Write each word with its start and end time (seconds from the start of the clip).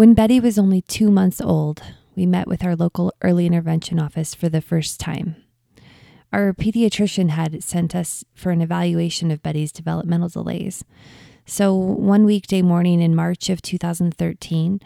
When 0.00 0.14
Betty 0.14 0.40
was 0.40 0.58
only 0.58 0.80
two 0.80 1.10
months 1.10 1.42
old, 1.42 1.82
we 2.16 2.24
met 2.24 2.48
with 2.48 2.64
our 2.64 2.74
local 2.74 3.12
early 3.20 3.44
intervention 3.44 4.00
office 4.00 4.34
for 4.34 4.48
the 4.48 4.62
first 4.62 4.98
time. 4.98 5.36
Our 6.32 6.54
pediatrician 6.54 7.28
had 7.28 7.62
sent 7.62 7.94
us 7.94 8.24
for 8.32 8.50
an 8.50 8.62
evaluation 8.62 9.30
of 9.30 9.42
Betty's 9.42 9.70
developmental 9.70 10.30
delays. 10.30 10.84
So, 11.44 11.74
one 11.74 12.24
weekday 12.24 12.62
morning 12.62 13.02
in 13.02 13.14
March 13.14 13.50
of 13.50 13.60
2013, 13.60 14.80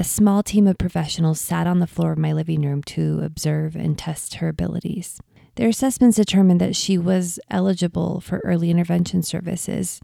a 0.00 0.02
small 0.02 0.42
team 0.42 0.66
of 0.66 0.78
professionals 0.78 1.40
sat 1.40 1.68
on 1.68 1.78
the 1.78 1.86
floor 1.86 2.10
of 2.10 2.18
my 2.18 2.32
living 2.32 2.62
room 2.62 2.82
to 2.86 3.20
observe 3.22 3.76
and 3.76 3.96
test 3.96 4.34
her 4.34 4.48
abilities. 4.48 5.20
Their 5.54 5.68
assessments 5.68 6.16
determined 6.16 6.60
that 6.60 6.74
she 6.74 6.98
was 6.98 7.38
eligible 7.52 8.20
for 8.20 8.40
early 8.42 8.72
intervention 8.72 9.22
services, 9.22 10.00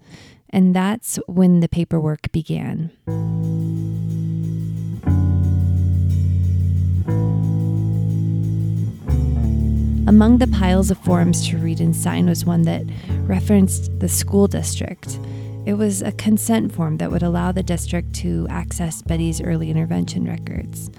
and 0.51 0.73
that's 0.73 1.19
when 1.27 1.59
the 1.59 1.69
paperwork 1.69 2.31
began. 2.31 2.93
Among 10.13 10.37
the 10.37 10.47
piles 10.47 10.91
of 10.91 10.99
forms 10.99 11.49
to 11.49 11.57
read 11.57 11.81
and 11.81 11.97
sign 11.97 12.27
was 12.27 12.45
one 12.45 12.65
that 12.65 12.83
referenced 13.21 13.99
the 13.99 14.11
school 14.11 14.47
district. 14.47 15.19
It 15.65 15.73
was 15.73 16.03
a 16.03 16.13
consent 16.13 16.71
form 16.71 16.99
that 16.99 17.11
would 17.11 17.23
allow 17.23 17.51
the 17.51 17.63
district 17.63 18.13
to 18.17 18.47
access 18.51 19.01
Betty's 19.01 19.41
early 19.41 19.71
intervention 19.71 20.27
records. 20.27 20.91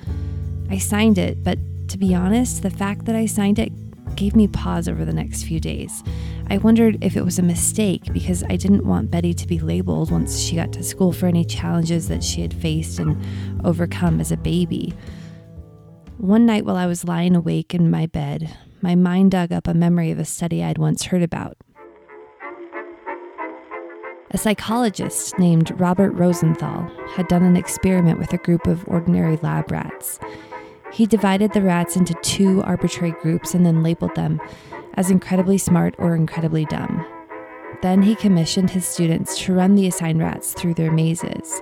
I 0.72 0.80
signed 0.80 1.20
it, 1.20 1.44
but 1.44 1.60
to 1.90 2.00
be 2.00 2.16
honest, 2.16 2.64
the 2.64 2.72
fact 2.72 3.06
that 3.06 3.16
I 3.16 3.28
signed 3.28 3.60
it 3.60 3.72
gave 4.16 4.36
me 4.36 4.48
pause 4.48 4.88
over 4.88 5.06
the 5.06 5.14
next 5.14 5.44
few 5.44 5.60
days. 5.60 6.04
I 6.50 6.58
wondered 6.58 6.98
if 7.04 7.16
it 7.16 7.24
was 7.24 7.38
a 7.38 7.44
mistake 7.44 8.12
because 8.12 8.44
I 8.50 8.56
didn't 8.56 8.84
want 8.84 9.12
Betty 9.12 9.36
to 9.36 9.48
be 9.48 9.60
labeled 9.60 10.10
once 10.10 10.40
she 10.40 10.56
got 10.56 10.74
to 10.74 10.82
school 10.82 11.12
for 11.12 11.28
any 11.28 11.46
challenges 11.46 12.08
that 12.08 12.24
she 12.24 12.42
had 12.42 12.52
faced 12.52 12.98
and 12.98 13.64
overcome 13.64 14.20
as 14.20 14.32
a 14.32 14.38
baby. 14.38 14.92
One 16.18 16.48
night 16.48 16.66
while 16.66 16.78
I 16.78 16.88
was 16.88 17.06
lying 17.06 17.36
awake 17.36 17.76
in 17.76 17.92
my 17.92 18.08
bed, 18.08 18.52
my 18.84 18.96
mind 18.96 19.32
dug 19.32 19.54
up 19.54 19.66
a 19.66 19.74
memory 19.74 20.12
of 20.12 20.20
a 20.20 20.26
study 20.26 20.62
I'd 20.62 20.78
once 20.78 21.06
heard 21.06 21.24
about. 21.24 21.56
A 24.32 24.38
psychologist 24.38 25.40
named 25.40 25.72
Robert 25.80 26.12
Rosenthal 26.12 26.92
had 27.16 27.30
done 27.30 27.44
an 27.44 27.56
experiment 27.56 28.20
with 28.20 28.34
a 28.34 28.38
group 28.38 28.68
of 28.68 28.84
ordinary 28.88 29.38
lab 29.38 29.72
rats. 29.72 30.20
He 30.92 31.06
divided 31.06 31.54
the 31.54 31.62
rats 31.62 31.96
into 31.96 32.14
two 32.16 32.62
arbitrary 32.64 33.16
groups 33.22 33.54
and 33.54 33.66
then 33.66 33.84
labeled 33.84 34.16
them 34.16 34.42
as 34.96 35.10
incredibly 35.10 35.58
smart 35.58 35.96
or 35.98 36.14
incredibly 36.14 36.66
dumb. 36.66 37.06
Then 37.82 38.02
he 38.02 38.16
commissioned 38.16 38.72
his 38.72 38.86
students 38.86 39.40
to 39.44 39.54
run 39.54 39.76
the 39.76 39.88
assigned 39.88 40.20
rats 40.20 40.54
through 40.54 40.74
their 40.74 40.92
mazes. 40.92 41.62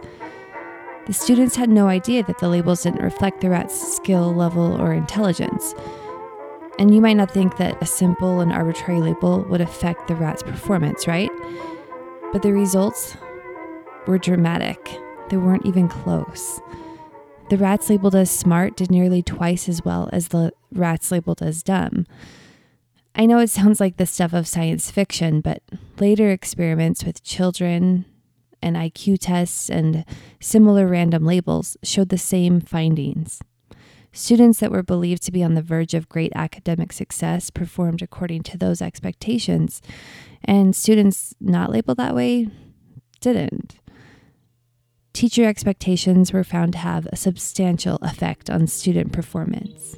The 1.05 1.13
students 1.13 1.55
had 1.55 1.69
no 1.69 1.87
idea 1.87 2.23
that 2.23 2.39
the 2.39 2.49
labels 2.49 2.83
didn't 2.83 3.03
reflect 3.03 3.41
the 3.41 3.49
rat's 3.49 3.95
skill 3.95 4.33
level 4.33 4.81
or 4.81 4.93
intelligence. 4.93 5.75
And 6.79 6.93
you 6.93 7.01
might 7.01 7.17
not 7.17 7.31
think 7.31 7.57
that 7.57 7.81
a 7.81 7.85
simple 7.85 8.39
and 8.39 8.51
arbitrary 8.51 9.01
label 9.01 9.41
would 9.49 9.61
affect 9.61 10.07
the 10.07 10.15
rat's 10.15 10.43
performance, 10.43 11.07
right? 11.07 11.29
But 12.31 12.41
the 12.41 12.53
results 12.53 13.17
were 14.07 14.17
dramatic. 14.17 14.79
They 15.29 15.37
weren't 15.37 15.65
even 15.65 15.87
close. 15.87 16.59
The 17.49 17.57
rats 17.57 17.89
labeled 17.89 18.15
as 18.15 18.31
smart 18.31 18.77
did 18.77 18.89
nearly 18.89 19.21
twice 19.21 19.67
as 19.67 19.83
well 19.83 20.09
as 20.13 20.29
the 20.29 20.53
rats 20.71 21.11
labeled 21.11 21.41
as 21.41 21.63
dumb. 21.63 22.07
I 23.13 23.25
know 23.25 23.39
it 23.39 23.49
sounds 23.49 23.81
like 23.81 23.97
the 23.97 24.05
stuff 24.05 24.31
of 24.31 24.47
science 24.47 24.89
fiction, 24.89 25.41
but 25.41 25.61
later 25.99 26.31
experiments 26.31 27.03
with 27.03 27.23
children 27.23 28.05
and 28.61 28.77
IQ 28.77 29.17
tests 29.19 29.69
and 29.69 30.05
similar 30.39 30.87
random 30.87 31.25
labels 31.25 31.75
showed 31.83 32.09
the 32.09 32.17
same 32.17 32.61
findings. 32.61 33.41
Students 34.13 34.59
that 34.59 34.71
were 34.71 34.83
believed 34.83 35.23
to 35.23 35.31
be 35.31 35.43
on 35.43 35.53
the 35.53 35.61
verge 35.61 35.93
of 35.93 36.09
great 36.09 36.33
academic 36.35 36.91
success 36.91 37.49
performed 37.49 38.01
according 38.01 38.43
to 38.43 38.57
those 38.57 38.81
expectations, 38.81 39.81
and 40.43 40.75
students 40.75 41.33
not 41.39 41.71
labeled 41.71 41.97
that 41.97 42.15
way 42.15 42.49
didn't. 43.21 43.75
Teacher 45.13 45.45
expectations 45.45 46.33
were 46.33 46.43
found 46.43 46.73
to 46.73 46.79
have 46.79 47.07
a 47.07 47.15
substantial 47.15 47.99
effect 48.01 48.49
on 48.49 48.67
student 48.67 49.13
performance. 49.13 49.95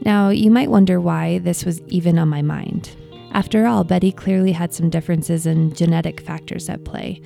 Now, 0.00 0.30
you 0.30 0.50
might 0.50 0.70
wonder 0.70 1.00
why 1.00 1.38
this 1.38 1.64
was 1.64 1.80
even 1.82 2.18
on 2.18 2.28
my 2.28 2.42
mind. 2.42 2.96
After 3.32 3.66
all, 3.66 3.84
Betty 3.84 4.10
clearly 4.10 4.52
had 4.52 4.72
some 4.72 4.90
differences 4.90 5.46
in 5.46 5.74
genetic 5.74 6.20
factors 6.20 6.68
at 6.68 6.84
play. 6.84 7.20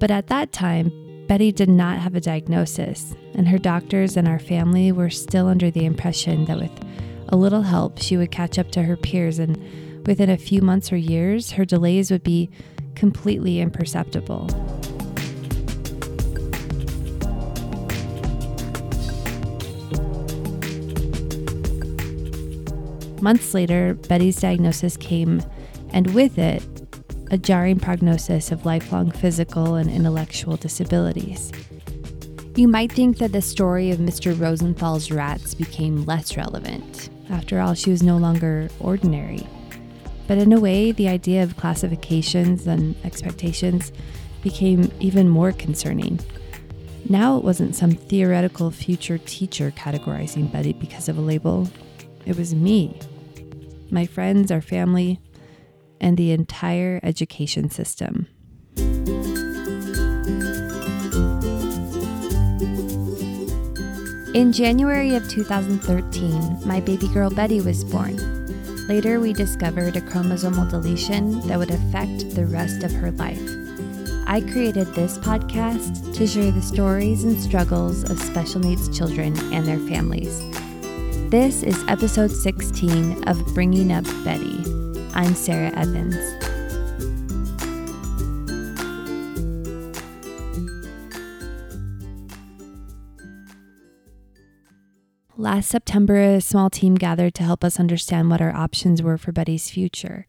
But 0.00 0.10
at 0.10 0.26
that 0.26 0.52
time, 0.52 0.90
Betty 1.26 1.52
did 1.52 1.70
not 1.70 1.98
have 1.98 2.14
a 2.14 2.20
diagnosis, 2.20 3.14
and 3.34 3.48
her 3.48 3.58
doctors 3.58 4.16
and 4.16 4.28
our 4.28 4.38
family 4.38 4.92
were 4.92 5.08
still 5.08 5.48
under 5.48 5.70
the 5.70 5.86
impression 5.86 6.44
that 6.44 6.58
with 6.58 6.84
a 7.28 7.36
little 7.36 7.62
help, 7.62 7.98
she 7.98 8.16
would 8.16 8.30
catch 8.30 8.58
up 8.58 8.70
to 8.72 8.82
her 8.82 8.96
peers, 8.96 9.38
and 9.38 9.56
within 10.06 10.28
a 10.28 10.36
few 10.36 10.60
months 10.60 10.92
or 10.92 10.96
years, 10.96 11.52
her 11.52 11.64
delays 11.64 12.10
would 12.10 12.22
be 12.22 12.50
completely 12.94 13.60
imperceptible. 13.60 14.48
Months 23.22 23.54
later, 23.54 23.94
Betty's 23.94 24.36
diagnosis 24.36 24.98
came, 24.98 25.42
and 25.90 26.14
with 26.14 26.36
it, 26.38 26.62
a 27.30 27.38
jarring 27.38 27.78
prognosis 27.78 28.52
of 28.52 28.66
lifelong 28.66 29.10
physical 29.10 29.74
and 29.74 29.90
intellectual 29.90 30.56
disabilities. 30.56 31.52
You 32.56 32.68
might 32.68 32.92
think 32.92 33.18
that 33.18 33.32
the 33.32 33.42
story 33.42 33.90
of 33.90 33.98
Mr. 33.98 34.38
Rosenthal's 34.38 35.10
rats 35.10 35.54
became 35.54 36.04
less 36.04 36.36
relevant. 36.36 37.10
After 37.30 37.60
all, 37.60 37.74
she 37.74 37.90
was 37.90 38.02
no 38.02 38.16
longer 38.16 38.68
ordinary. 38.78 39.46
But 40.28 40.38
in 40.38 40.52
a 40.52 40.60
way, 40.60 40.92
the 40.92 41.08
idea 41.08 41.42
of 41.42 41.56
classifications 41.56 42.66
and 42.66 42.94
expectations 43.04 43.92
became 44.42 44.92
even 45.00 45.28
more 45.28 45.52
concerning. 45.52 46.20
Now 47.08 47.36
it 47.36 47.44
wasn't 47.44 47.74
some 47.74 47.90
theoretical 47.90 48.70
future 48.70 49.18
teacher 49.18 49.70
categorizing 49.72 50.50
Betty 50.52 50.72
because 50.74 51.08
of 51.08 51.18
a 51.18 51.22
label, 51.22 51.68
it 52.24 52.38
was 52.38 52.54
me, 52.54 52.98
my 53.90 54.06
friends, 54.06 54.50
our 54.50 54.62
family, 54.62 55.20
and 56.00 56.16
the 56.16 56.32
entire 56.32 57.00
education 57.02 57.70
system. 57.70 58.26
In 64.34 64.52
January 64.52 65.14
of 65.14 65.28
2013, 65.28 66.66
my 66.66 66.80
baby 66.80 67.06
girl 67.08 67.30
Betty 67.30 67.60
was 67.60 67.84
born. 67.84 68.16
Later, 68.88 69.20
we 69.20 69.32
discovered 69.32 69.96
a 69.96 70.00
chromosomal 70.00 70.68
deletion 70.68 71.40
that 71.46 71.58
would 71.58 71.70
affect 71.70 72.34
the 72.34 72.44
rest 72.44 72.82
of 72.82 72.90
her 72.92 73.12
life. 73.12 73.40
I 74.26 74.40
created 74.40 74.88
this 74.88 75.18
podcast 75.18 76.14
to 76.16 76.26
share 76.26 76.50
the 76.50 76.62
stories 76.62 77.22
and 77.22 77.40
struggles 77.40 78.02
of 78.10 78.18
special 78.18 78.60
needs 78.60 78.88
children 78.96 79.38
and 79.52 79.66
their 79.66 79.78
families. 79.78 80.40
This 81.30 81.62
is 81.62 81.84
episode 81.86 82.30
16 82.30 83.28
of 83.28 83.54
Bringing 83.54 83.92
Up 83.92 84.04
Betty. 84.24 84.63
I'm 85.16 85.36
Sarah 85.36 85.70
Evans. 85.78 86.16
Last 95.36 95.68
September, 95.68 96.16
a 96.16 96.40
small 96.40 96.68
team 96.68 96.96
gathered 96.96 97.34
to 97.36 97.44
help 97.44 97.62
us 97.62 97.78
understand 97.78 98.28
what 98.28 98.40
our 98.40 98.52
options 98.52 99.02
were 99.02 99.16
for 99.16 99.30
Betty's 99.30 99.70
future. 99.70 100.26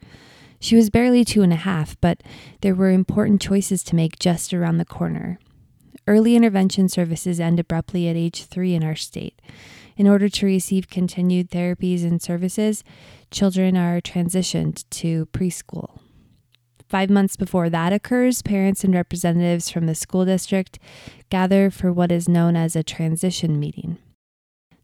She 0.59 0.75
was 0.75 0.91
barely 0.91 1.25
two 1.25 1.41
and 1.41 1.51
a 1.51 1.57
half, 1.57 1.99
but 1.99 2.21
there 2.61 2.75
were 2.75 2.91
important 2.91 3.41
choices 3.41 3.81
to 3.85 3.95
make 3.95 4.19
just 4.19 4.53
around 4.53 4.77
the 4.77 4.85
corner. 4.85 5.39
Early 6.07 6.35
intervention 6.35 6.89
services 6.89 7.39
end 7.39 7.59
abruptly 7.59 8.07
at 8.07 8.15
age 8.15 8.43
three 8.43 8.75
in 8.75 8.83
our 8.83 8.95
state. 8.95 9.41
In 9.97 10.07
order 10.07 10.27
to 10.27 10.45
receive 10.45 10.89
continued 10.89 11.49
therapies 11.49 12.03
and 12.03 12.21
services, 12.21 12.83
children 13.31 13.77
are 13.77 14.01
transitioned 14.01 14.83
to 14.89 15.27
preschool. 15.27 15.99
Five 16.87 17.09
months 17.09 17.35
before 17.35 17.69
that 17.69 17.93
occurs, 17.93 18.41
parents 18.41 18.83
and 18.83 18.93
representatives 18.93 19.69
from 19.69 19.87
the 19.87 19.95
school 19.95 20.25
district 20.25 20.79
gather 21.29 21.69
for 21.69 21.91
what 21.91 22.11
is 22.11 22.29
known 22.29 22.55
as 22.55 22.75
a 22.75 22.83
transition 22.83 23.59
meeting. 23.59 23.97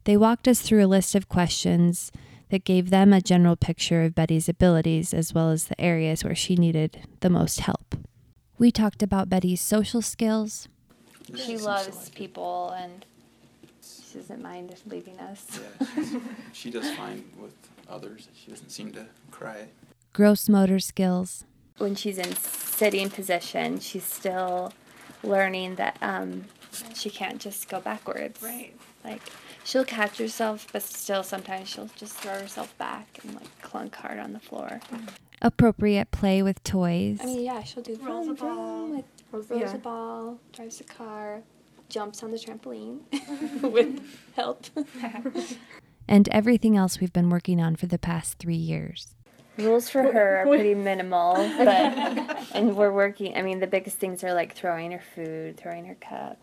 They 0.06 0.18
walked 0.18 0.48
us 0.48 0.62
through 0.62 0.84
a 0.84 0.88
list 0.88 1.13
of 1.13 1.30
questions 1.30 2.12
that 2.50 2.63
gave 2.63 2.90
them 2.90 3.13
a 3.13 3.22
general 3.22 3.56
picture 3.56 4.04
of 4.04 4.16
Betty's 4.16 4.50
abilities 4.50 5.13
as 5.13 5.34
well 5.34 5.52
as 5.52 5.66
the 5.66 5.80
areas 5.80 6.24
where 6.24 6.36
she 6.36 6.56
needed 6.56 7.02
the 7.19 7.30
most 7.30 7.62
help. 7.62 7.96
We 8.58 8.72
talked 8.72 9.04
about 9.04 9.30
Betty's 9.30 9.62
social 9.62 10.02
skills. 10.02 10.68
She 11.36 11.58
loves 11.58 12.10
people 12.10 12.75
and 12.78 13.06
she 14.12 14.18
doesn't 14.19 14.42
mind 14.42 14.74
leaving 14.86 15.19
us. 15.19 15.46
Yeah, 15.98 16.19
she 16.54 16.69
does 16.72 16.92
fine 16.96 17.24
with 17.40 17.56
others. 17.90 18.28
She 18.34 18.52
doesn't 18.52 18.69
seem 18.69 18.92
to 18.94 19.06
cry. 19.31 19.68
Gross 20.13 20.50
motor 20.50 20.80
skills. 20.80 21.46
When 21.78 21.96
she's 21.96 22.18
in 22.18 22.36
sitting 22.36 23.10
position, 23.10 23.80
she's 23.80 24.04
still 24.04 24.74
learning 25.24 25.75
that 25.75 25.98
um, 26.02 26.46
She 26.94 27.10
can't 27.10 27.40
just 27.40 27.69
go 27.69 27.80
backwards. 27.80 28.42
Right. 28.42 28.74
Like 29.04 29.22
she'll 29.63 29.86
catch 29.86 30.18
herself, 30.18 30.68
but 30.72 30.84
still 30.84 31.24
sometimes 31.24 31.69
she'll 31.69 31.90
just 31.96 32.13
throw 32.18 32.34
herself 32.40 32.78
back 32.78 33.19
and 33.24 33.34
like 33.36 33.62
clunk 33.62 33.96
hard 33.96 34.19
on 34.19 34.34
the 34.34 34.40
floor. 34.40 34.80
Appropriate 35.42 36.12
play 36.12 36.44
with 36.44 36.62
toys. 36.63 37.19
I 37.22 37.25
mean, 37.25 37.44
yeah, 37.46 37.63
she'll 37.63 37.81
do 37.81 37.98
Rolls 38.04 38.28
a 38.28 38.34
ball. 38.34 38.88
vroom, 38.88 39.04
Rolls- 39.31 39.50
rolls 39.50 39.74
a 39.74 39.78
ball, 39.80 40.38
drives 40.54 40.81
a 40.81 40.84
car, 40.84 41.42
jumps 41.92 42.24
on 42.24 42.32
the 42.32 42.38
trampoline 42.38 43.02
with 43.72 44.02
help. 44.36 44.66
and 46.08 46.28
everything 46.30 46.76
else 46.76 47.00
we've 47.00 47.14
been 47.14 47.30
working 47.30 47.62
on 47.62 47.76
for 47.76 47.86
the 47.86 48.00
past 48.00 48.40
three 48.40 48.56
years. 48.56 49.14
Rules 49.58 49.90
for 49.90 50.02
her 50.02 50.38
are 50.38 50.48
pretty 50.48 50.74
minimal, 50.74 51.34
but 51.58 51.68
and 52.56 52.76
we're 52.76 52.92
working. 52.92 53.36
I 53.36 53.42
mean, 53.42 53.60
the 53.60 53.68
biggest 53.68 53.98
things 53.98 54.24
are 54.24 54.34
like 54.34 54.56
throwing 54.56 54.92
her 54.92 55.04
food, 55.14 55.58
throwing 55.58 55.86
her 55.86 55.96
cup, 55.96 56.40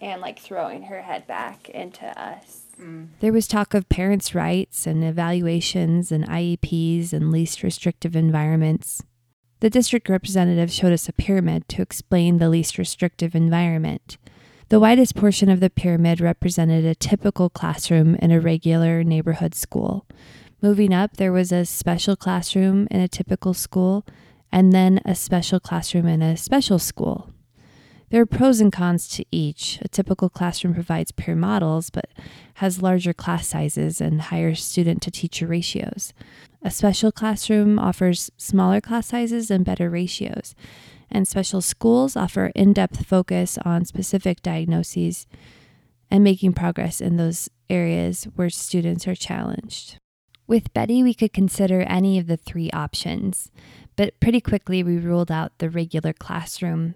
and 0.00 0.20
like 0.20 0.38
throwing 0.38 0.82
her 0.82 1.00
head 1.00 1.26
back 1.26 1.70
into 1.70 2.06
us. 2.20 2.66
Mm. 2.78 3.08
There 3.20 3.32
was 3.32 3.48
talk 3.48 3.72
of 3.72 3.88
parents' 3.88 4.34
rights 4.34 4.86
and 4.86 5.02
evaluations 5.02 6.12
and 6.12 6.28
IEPs 6.28 7.14
and 7.14 7.32
least 7.32 7.62
restrictive 7.62 8.14
environments. 8.14 9.02
The 9.60 9.70
district 9.70 10.10
representative 10.10 10.70
showed 10.70 10.92
us 10.92 11.08
a 11.08 11.12
pyramid 11.14 11.68
to 11.70 11.80
explain 11.80 12.36
the 12.36 12.50
least 12.50 12.76
restrictive 12.76 13.34
environment. 13.34 14.18
The 14.70 14.80
widest 14.80 15.14
portion 15.14 15.50
of 15.50 15.60
the 15.60 15.68
pyramid 15.68 16.20
represented 16.22 16.86
a 16.86 16.94
typical 16.94 17.50
classroom 17.50 18.14
in 18.16 18.30
a 18.30 18.40
regular 18.40 19.04
neighborhood 19.04 19.54
school. 19.54 20.06
Moving 20.62 20.94
up, 20.94 21.18
there 21.18 21.32
was 21.32 21.52
a 21.52 21.66
special 21.66 22.16
classroom 22.16 22.88
in 22.90 23.00
a 23.00 23.08
typical 23.08 23.52
school, 23.52 24.06
and 24.50 24.72
then 24.72 25.00
a 25.04 25.14
special 25.14 25.60
classroom 25.60 26.06
in 26.06 26.22
a 26.22 26.36
special 26.36 26.78
school. 26.78 27.30
There 28.08 28.22
are 28.22 28.26
pros 28.26 28.60
and 28.60 28.72
cons 28.72 29.06
to 29.08 29.26
each. 29.30 29.80
A 29.82 29.88
typical 29.88 30.30
classroom 30.30 30.72
provides 30.72 31.12
peer 31.12 31.36
models, 31.36 31.90
but 31.90 32.08
has 32.54 32.80
larger 32.80 33.12
class 33.12 33.48
sizes 33.48 34.00
and 34.00 34.22
higher 34.22 34.54
student 34.54 35.02
to 35.02 35.10
teacher 35.10 35.46
ratios. 35.46 36.14
A 36.62 36.70
special 36.70 37.12
classroom 37.12 37.78
offers 37.78 38.30
smaller 38.38 38.80
class 38.80 39.08
sizes 39.08 39.50
and 39.50 39.64
better 39.64 39.90
ratios. 39.90 40.54
And 41.10 41.28
special 41.28 41.60
schools 41.60 42.16
offer 42.16 42.52
in 42.54 42.72
depth 42.72 43.06
focus 43.06 43.58
on 43.64 43.84
specific 43.84 44.42
diagnoses 44.42 45.26
and 46.10 46.24
making 46.24 46.52
progress 46.54 47.00
in 47.00 47.16
those 47.16 47.48
areas 47.70 48.24
where 48.36 48.50
students 48.50 49.06
are 49.06 49.14
challenged. 49.14 49.98
With 50.46 50.72
Betty, 50.74 51.02
we 51.02 51.14
could 51.14 51.32
consider 51.32 51.80
any 51.82 52.18
of 52.18 52.26
the 52.26 52.36
three 52.36 52.70
options, 52.72 53.50
but 53.96 54.18
pretty 54.20 54.40
quickly 54.40 54.82
we 54.82 54.98
ruled 54.98 55.30
out 55.30 55.58
the 55.58 55.70
regular 55.70 56.12
classroom 56.12 56.94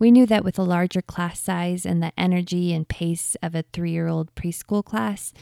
we 0.00 0.10
knew 0.10 0.24
that 0.26 0.44
with 0.44 0.58
a 0.58 0.62
larger 0.62 1.02
class 1.02 1.38
size 1.38 1.84
and 1.84 2.02
the 2.02 2.18
energy 2.18 2.72
and 2.72 2.88
pace 2.88 3.36
of 3.42 3.54
a 3.54 3.64
three 3.70 3.92
year 3.92 4.08
old 4.08 4.34
preschool 4.34 4.82
class, 4.82 5.34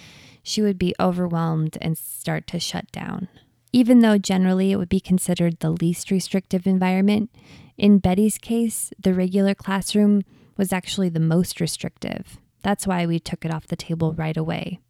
she 0.42 0.60
would 0.60 0.78
be 0.78 0.96
overwhelmed 0.98 1.78
and 1.80 1.96
start 1.96 2.48
to 2.48 2.58
shut 2.58 2.90
down. 2.90 3.28
Even 3.72 4.00
though 4.00 4.18
generally 4.18 4.72
it 4.72 4.76
would 4.76 4.88
be 4.88 4.98
considered 4.98 5.60
the 5.60 5.70
least 5.70 6.10
restrictive 6.10 6.66
environment, 6.66 7.30
in 7.78 7.98
Betty's 7.98 8.38
case, 8.38 8.92
the 8.98 9.14
regular 9.14 9.54
classroom 9.54 10.22
was 10.56 10.72
actually 10.72 11.08
the 11.08 11.20
most 11.20 11.60
restrictive. 11.60 12.38
That's 12.62 12.86
why 12.86 13.06
we 13.06 13.20
took 13.20 13.44
it 13.44 13.54
off 13.54 13.68
the 13.68 13.76
table 13.76 14.12
right 14.12 14.36
away. 14.36 14.80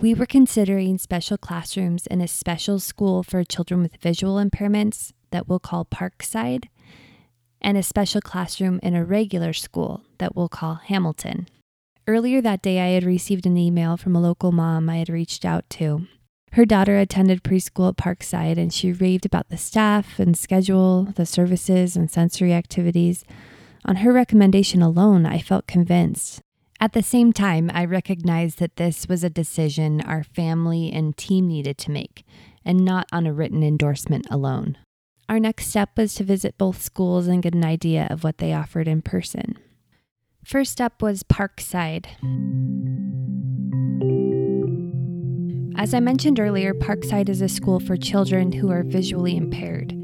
We 0.00 0.14
were 0.14 0.26
considering 0.26 0.96
special 0.96 1.36
classrooms 1.36 2.06
in 2.06 2.22
a 2.22 2.28
special 2.28 2.78
school 2.78 3.22
for 3.22 3.44
children 3.44 3.82
with 3.82 3.96
visual 3.96 4.36
impairments 4.36 5.12
that 5.30 5.46
we'll 5.46 5.58
call 5.58 5.84
Parkside 5.84 6.68
and 7.60 7.76
a 7.76 7.82
special 7.82 8.22
classroom 8.22 8.80
in 8.82 8.94
a 8.94 9.04
regular 9.04 9.52
school 9.52 10.02
that 10.16 10.34
we'll 10.34 10.48
call 10.48 10.76
Hamilton. 10.76 11.46
Earlier 12.06 12.40
that 12.40 12.62
day, 12.62 12.80
I 12.80 12.94
had 12.94 13.04
received 13.04 13.44
an 13.44 13.58
email 13.58 13.98
from 13.98 14.16
a 14.16 14.20
local 14.20 14.50
mom 14.50 14.88
I 14.88 14.96
had 14.96 15.10
reached 15.10 15.44
out 15.44 15.68
to. 15.70 16.06
Her 16.52 16.64
daughter 16.64 16.98
attended 16.98 17.44
preschool 17.44 17.88
at 17.90 17.96
Parkside 17.96 18.58
and 18.58 18.72
she 18.72 18.92
raved 18.92 19.24
about 19.24 19.48
the 19.48 19.56
staff 19.56 20.18
and 20.18 20.36
schedule, 20.36 21.04
the 21.14 21.26
services, 21.26 21.96
and 21.96 22.10
sensory 22.10 22.52
activities. 22.52 23.24
On 23.84 23.96
her 23.96 24.12
recommendation 24.12 24.82
alone, 24.82 25.26
I 25.26 25.38
felt 25.38 25.66
convinced. 25.66 26.40
At 26.80 26.92
the 26.92 27.02
same 27.02 27.32
time, 27.32 27.70
I 27.72 27.84
recognized 27.84 28.58
that 28.58 28.76
this 28.76 29.06
was 29.06 29.22
a 29.22 29.30
decision 29.30 30.00
our 30.00 30.24
family 30.24 30.90
and 30.90 31.16
team 31.16 31.46
needed 31.46 31.78
to 31.78 31.90
make, 31.90 32.24
and 32.64 32.84
not 32.84 33.06
on 33.12 33.26
a 33.26 33.32
written 33.32 33.62
endorsement 33.62 34.26
alone. 34.30 34.78
Our 35.28 35.38
next 35.38 35.66
step 35.66 35.90
was 35.96 36.14
to 36.14 36.24
visit 36.24 36.58
both 36.58 36.82
schools 36.82 37.26
and 37.26 37.42
get 37.42 37.54
an 37.54 37.64
idea 37.64 38.08
of 38.10 38.24
what 38.24 38.38
they 38.38 38.52
offered 38.52 38.88
in 38.88 39.02
person. 39.02 39.56
First 40.42 40.80
up 40.80 41.02
was 41.02 41.22
Parkside. 41.22 42.06
As 45.80 45.94
I 45.94 46.00
mentioned 46.00 46.38
earlier, 46.38 46.74
Parkside 46.74 47.30
is 47.30 47.40
a 47.40 47.48
school 47.48 47.80
for 47.80 47.96
children 47.96 48.52
who 48.52 48.70
are 48.70 48.82
visually 48.82 49.34
impaired. 49.34 49.96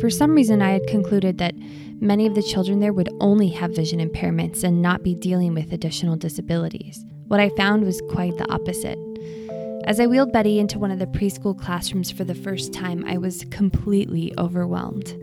For 0.00 0.10
some 0.10 0.34
reason, 0.34 0.60
I 0.60 0.72
had 0.72 0.86
concluded 0.86 1.38
that 1.38 1.54
many 1.98 2.26
of 2.26 2.34
the 2.34 2.42
children 2.42 2.80
there 2.80 2.92
would 2.92 3.08
only 3.18 3.48
have 3.48 3.74
vision 3.74 4.06
impairments 4.06 4.64
and 4.64 4.82
not 4.82 5.02
be 5.02 5.14
dealing 5.14 5.54
with 5.54 5.72
additional 5.72 6.16
disabilities. 6.16 7.06
What 7.26 7.40
I 7.40 7.48
found 7.56 7.84
was 7.84 8.02
quite 8.10 8.36
the 8.36 8.52
opposite. 8.52 8.98
As 9.86 9.98
I 9.98 10.06
wheeled 10.06 10.30
Betty 10.30 10.58
into 10.58 10.78
one 10.78 10.90
of 10.90 10.98
the 10.98 11.06
preschool 11.06 11.58
classrooms 11.58 12.10
for 12.10 12.24
the 12.24 12.34
first 12.34 12.74
time, 12.74 13.02
I 13.06 13.16
was 13.16 13.46
completely 13.50 14.34
overwhelmed. 14.36 15.16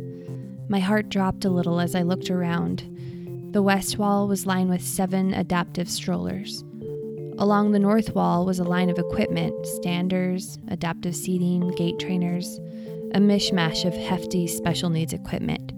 My 0.67 0.79
heart 0.79 1.09
dropped 1.09 1.45
a 1.45 1.51
little 1.51 1.79
as 1.79 1.93
I 1.93 2.01
looked 2.01 2.31
around. 2.31 3.51
The 3.53 3.61
west 3.61 3.99
wall 3.99 4.27
was 4.27 4.47
lined 4.47 4.71
with 4.71 4.81
seven 4.81 5.31
adaptive 5.35 5.91
strollers. 5.91 6.63
Along 7.37 7.71
the 7.71 7.79
north 7.79 8.15
wall 8.15 8.45
was 8.45 8.59
a 8.59 8.63
line 8.63 8.89
of 8.89 8.97
equipment 8.97 9.65
standers, 9.65 10.57
adaptive 10.69 11.15
seating, 11.15 11.67
gait 11.75 11.99
trainers, 11.99 12.59
a 13.13 13.19
mishmash 13.19 13.83
of 13.83 13.93
hefty 13.93 14.47
special 14.47 14.89
needs 14.89 15.11
equipment. 15.11 15.73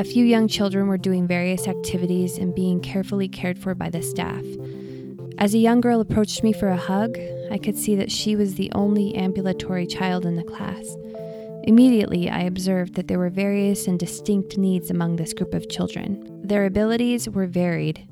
A 0.00 0.04
few 0.04 0.24
young 0.24 0.48
children 0.48 0.88
were 0.88 0.98
doing 0.98 1.26
various 1.26 1.68
activities 1.68 2.36
and 2.36 2.52
being 2.52 2.80
carefully 2.80 3.28
cared 3.28 3.58
for 3.58 3.76
by 3.76 3.90
the 3.90 4.02
staff. 4.02 4.44
As 5.38 5.54
a 5.54 5.58
young 5.58 5.80
girl 5.80 6.00
approached 6.00 6.42
me 6.42 6.52
for 6.52 6.68
a 6.68 6.76
hug, 6.76 7.16
I 7.52 7.58
could 7.58 7.76
see 7.76 7.94
that 7.94 8.10
she 8.10 8.34
was 8.34 8.56
the 8.56 8.72
only 8.72 9.14
ambulatory 9.14 9.86
child 9.86 10.26
in 10.26 10.34
the 10.34 10.42
class. 10.42 10.96
Immediately, 11.62 12.28
I 12.28 12.40
observed 12.40 12.94
that 12.94 13.06
there 13.06 13.18
were 13.20 13.30
various 13.30 13.86
and 13.86 13.98
distinct 14.00 14.58
needs 14.58 14.90
among 14.90 15.16
this 15.16 15.32
group 15.32 15.54
of 15.54 15.68
children. 15.68 16.40
Their 16.42 16.66
abilities 16.66 17.28
were 17.28 17.46
varied, 17.46 18.08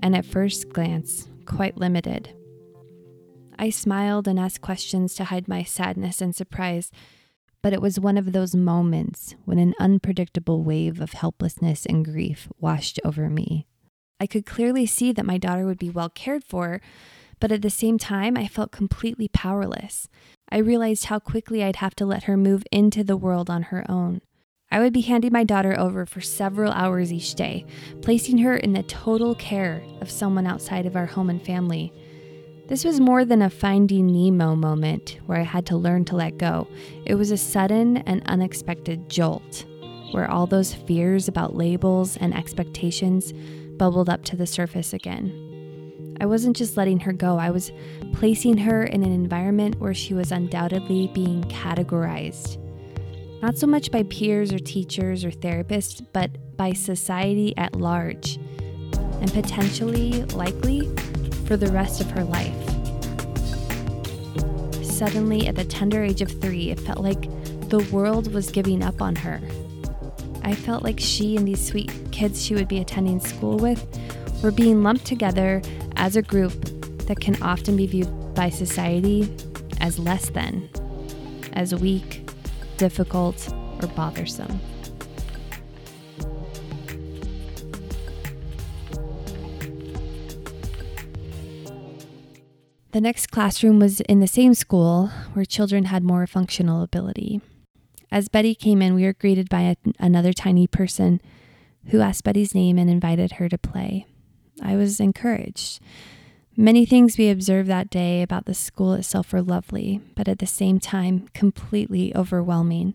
and 0.00 0.16
at 0.16 0.26
first 0.26 0.68
glance, 0.68 1.28
quite 1.46 1.76
limited. 1.76 2.34
I 3.58 3.70
smiled 3.70 4.26
and 4.26 4.40
asked 4.40 4.60
questions 4.60 5.14
to 5.14 5.24
hide 5.24 5.46
my 5.46 5.62
sadness 5.62 6.20
and 6.20 6.34
surprise, 6.34 6.90
but 7.62 7.72
it 7.72 7.80
was 7.80 8.00
one 8.00 8.18
of 8.18 8.32
those 8.32 8.54
moments 8.54 9.34
when 9.44 9.58
an 9.58 9.74
unpredictable 9.78 10.64
wave 10.64 11.00
of 11.00 11.12
helplessness 11.12 11.86
and 11.86 12.04
grief 12.04 12.48
washed 12.58 12.98
over 13.04 13.28
me. 13.30 13.66
I 14.18 14.26
could 14.26 14.46
clearly 14.46 14.86
see 14.86 15.12
that 15.12 15.26
my 15.26 15.38
daughter 15.38 15.64
would 15.66 15.78
be 15.78 15.90
well 15.90 16.08
cared 16.08 16.44
for, 16.44 16.80
but 17.40 17.52
at 17.52 17.62
the 17.62 17.70
same 17.70 17.98
time, 17.98 18.36
I 18.36 18.46
felt 18.46 18.70
completely 18.70 19.28
powerless. 19.28 20.08
I 20.50 20.58
realized 20.58 21.06
how 21.06 21.18
quickly 21.18 21.62
I'd 21.62 21.76
have 21.76 21.94
to 21.96 22.06
let 22.06 22.24
her 22.24 22.36
move 22.36 22.64
into 22.70 23.02
the 23.02 23.16
world 23.16 23.50
on 23.50 23.64
her 23.64 23.84
own. 23.88 24.20
I 24.72 24.80
would 24.80 24.94
be 24.94 25.02
handing 25.02 25.32
my 25.34 25.44
daughter 25.44 25.78
over 25.78 26.06
for 26.06 26.22
several 26.22 26.72
hours 26.72 27.12
each 27.12 27.34
day, 27.34 27.66
placing 28.00 28.38
her 28.38 28.56
in 28.56 28.72
the 28.72 28.82
total 28.84 29.34
care 29.34 29.84
of 30.00 30.10
someone 30.10 30.46
outside 30.46 30.86
of 30.86 30.96
our 30.96 31.04
home 31.04 31.28
and 31.28 31.44
family. 31.44 31.92
This 32.68 32.82
was 32.82 32.98
more 32.98 33.26
than 33.26 33.42
a 33.42 33.50
finding 33.50 34.06
Nemo 34.06 34.56
moment 34.56 35.18
where 35.26 35.38
I 35.38 35.42
had 35.42 35.66
to 35.66 35.76
learn 35.76 36.06
to 36.06 36.16
let 36.16 36.38
go. 36.38 36.68
It 37.04 37.16
was 37.16 37.30
a 37.30 37.36
sudden 37.36 37.98
and 37.98 38.22
unexpected 38.24 39.10
jolt 39.10 39.66
where 40.12 40.30
all 40.30 40.46
those 40.46 40.72
fears 40.72 41.28
about 41.28 41.54
labels 41.54 42.16
and 42.16 42.34
expectations 42.34 43.34
bubbled 43.76 44.08
up 44.08 44.24
to 44.24 44.36
the 44.36 44.46
surface 44.46 44.94
again. 44.94 46.16
I 46.18 46.24
wasn't 46.24 46.56
just 46.56 46.78
letting 46.78 47.00
her 47.00 47.12
go, 47.12 47.36
I 47.36 47.50
was 47.50 47.72
placing 48.14 48.56
her 48.58 48.84
in 48.84 49.02
an 49.02 49.12
environment 49.12 49.78
where 49.80 49.92
she 49.92 50.14
was 50.14 50.32
undoubtedly 50.32 51.10
being 51.12 51.42
categorized. 51.44 52.61
Not 53.42 53.58
so 53.58 53.66
much 53.66 53.90
by 53.90 54.04
peers 54.04 54.52
or 54.52 54.60
teachers 54.60 55.24
or 55.24 55.32
therapists, 55.32 56.00
but 56.12 56.56
by 56.56 56.72
society 56.74 57.52
at 57.56 57.74
large, 57.74 58.38
and 59.20 59.32
potentially, 59.32 60.22
likely, 60.26 60.86
for 61.46 61.56
the 61.56 61.66
rest 61.72 62.00
of 62.00 62.08
her 62.12 62.22
life. 62.22 62.54
Suddenly, 64.84 65.48
at 65.48 65.56
the 65.56 65.64
tender 65.64 66.04
age 66.04 66.22
of 66.22 66.30
three, 66.40 66.70
it 66.70 66.78
felt 66.78 67.00
like 67.00 67.22
the 67.68 67.84
world 67.90 68.32
was 68.32 68.48
giving 68.52 68.80
up 68.80 69.02
on 69.02 69.16
her. 69.16 69.40
I 70.44 70.54
felt 70.54 70.84
like 70.84 71.00
she 71.00 71.36
and 71.36 71.48
these 71.48 71.66
sweet 71.66 71.90
kids 72.12 72.44
she 72.44 72.54
would 72.54 72.68
be 72.68 72.78
attending 72.78 73.18
school 73.18 73.56
with 73.56 73.84
were 74.40 74.52
being 74.52 74.84
lumped 74.84 75.04
together 75.04 75.62
as 75.96 76.14
a 76.14 76.22
group 76.22 76.52
that 77.08 77.18
can 77.18 77.42
often 77.42 77.76
be 77.76 77.88
viewed 77.88 78.34
by 78.36 78.50
society 78.50 79.34
as 79.80 79.98
less 79.98 80.30
than, 80.30 80.70
as 81.54 81.74
weak, 81.74 82.21
difficult, 82.82 83.48
or 83.80 83.86
bothersome. 83.94 84.60
The 92.90 93.00
next 93.00 93.28
classroom 93.28 93.78
was 93.78 94.00
in 94.00 94.18
the 94.18 94.26
same 94.26 94.54
school 94.54 95.12
where 95.32 95.44
children 95.44 95.84
had 95.84 96.02
more 96.02 96.26
functional 96.26 96.82
ability. 96.82 97.40
As 98.10 98.26
Betty 98.26 98.56
came 98.56 98.82
in, 98.82 98.94
we 98.94 99.04
were 99.04 99.12
greeted 99.12 99.48
by 99.48 99.60
a, 99.60 99.76
another 100.00 100.32
tiny 100.32 100.66
person 100.66 101.20
who 101.90 102.00
asked 102.00 102.24
Betty's 102.24 102.52
name 102.52 102.78
and 102.78 102.90
invited 102.90 103.34
her 103.34 103.48
to 103.48 103.56
play. 103.56 104.06
I 104.60 104.74
was 104.74 104.98
encouraged. 104.98 105.78
Many 106.56 106.84
things 106.84 107.16
we 107.16 107.30
observed 107.30 107.68
that 107.70 107.88
day 107.88 108.20
about 108.20 108.44
the 108.44 108.52
school 108.52 108.92
itself 108.92 109.32
were 109.32 109.40
lovely, 109.40 110.02
but 110.14 110.28
at 110.28 110.38
the 110.38 110.46
same 110.46 110.78
time, 110.78 111.28
completely 111.32 112.14
overwhelming. 112.14 112.94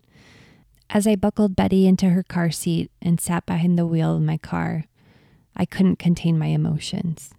As 0.88 1.08
I 1.08 1.16
buckled 1.16 1.56
Betty 1.56 1.86
into 1.86 2.10
her 2.10 2.22
car 2.22 2.52
seat 2.52 2.92
and 3.02 3.20
sat 3.20 3.46
behind 3.46 3.76
the 3.76 3.86
wheel 3.86 4.14
of 4.14 4.22
my 4.22 4.36
car, 4.36 4.84
I 5.56 5.64
couldn't 5.64 5.98
contain 5.98 6.38
my 6.38 6.46
emotions. 6.46 7.30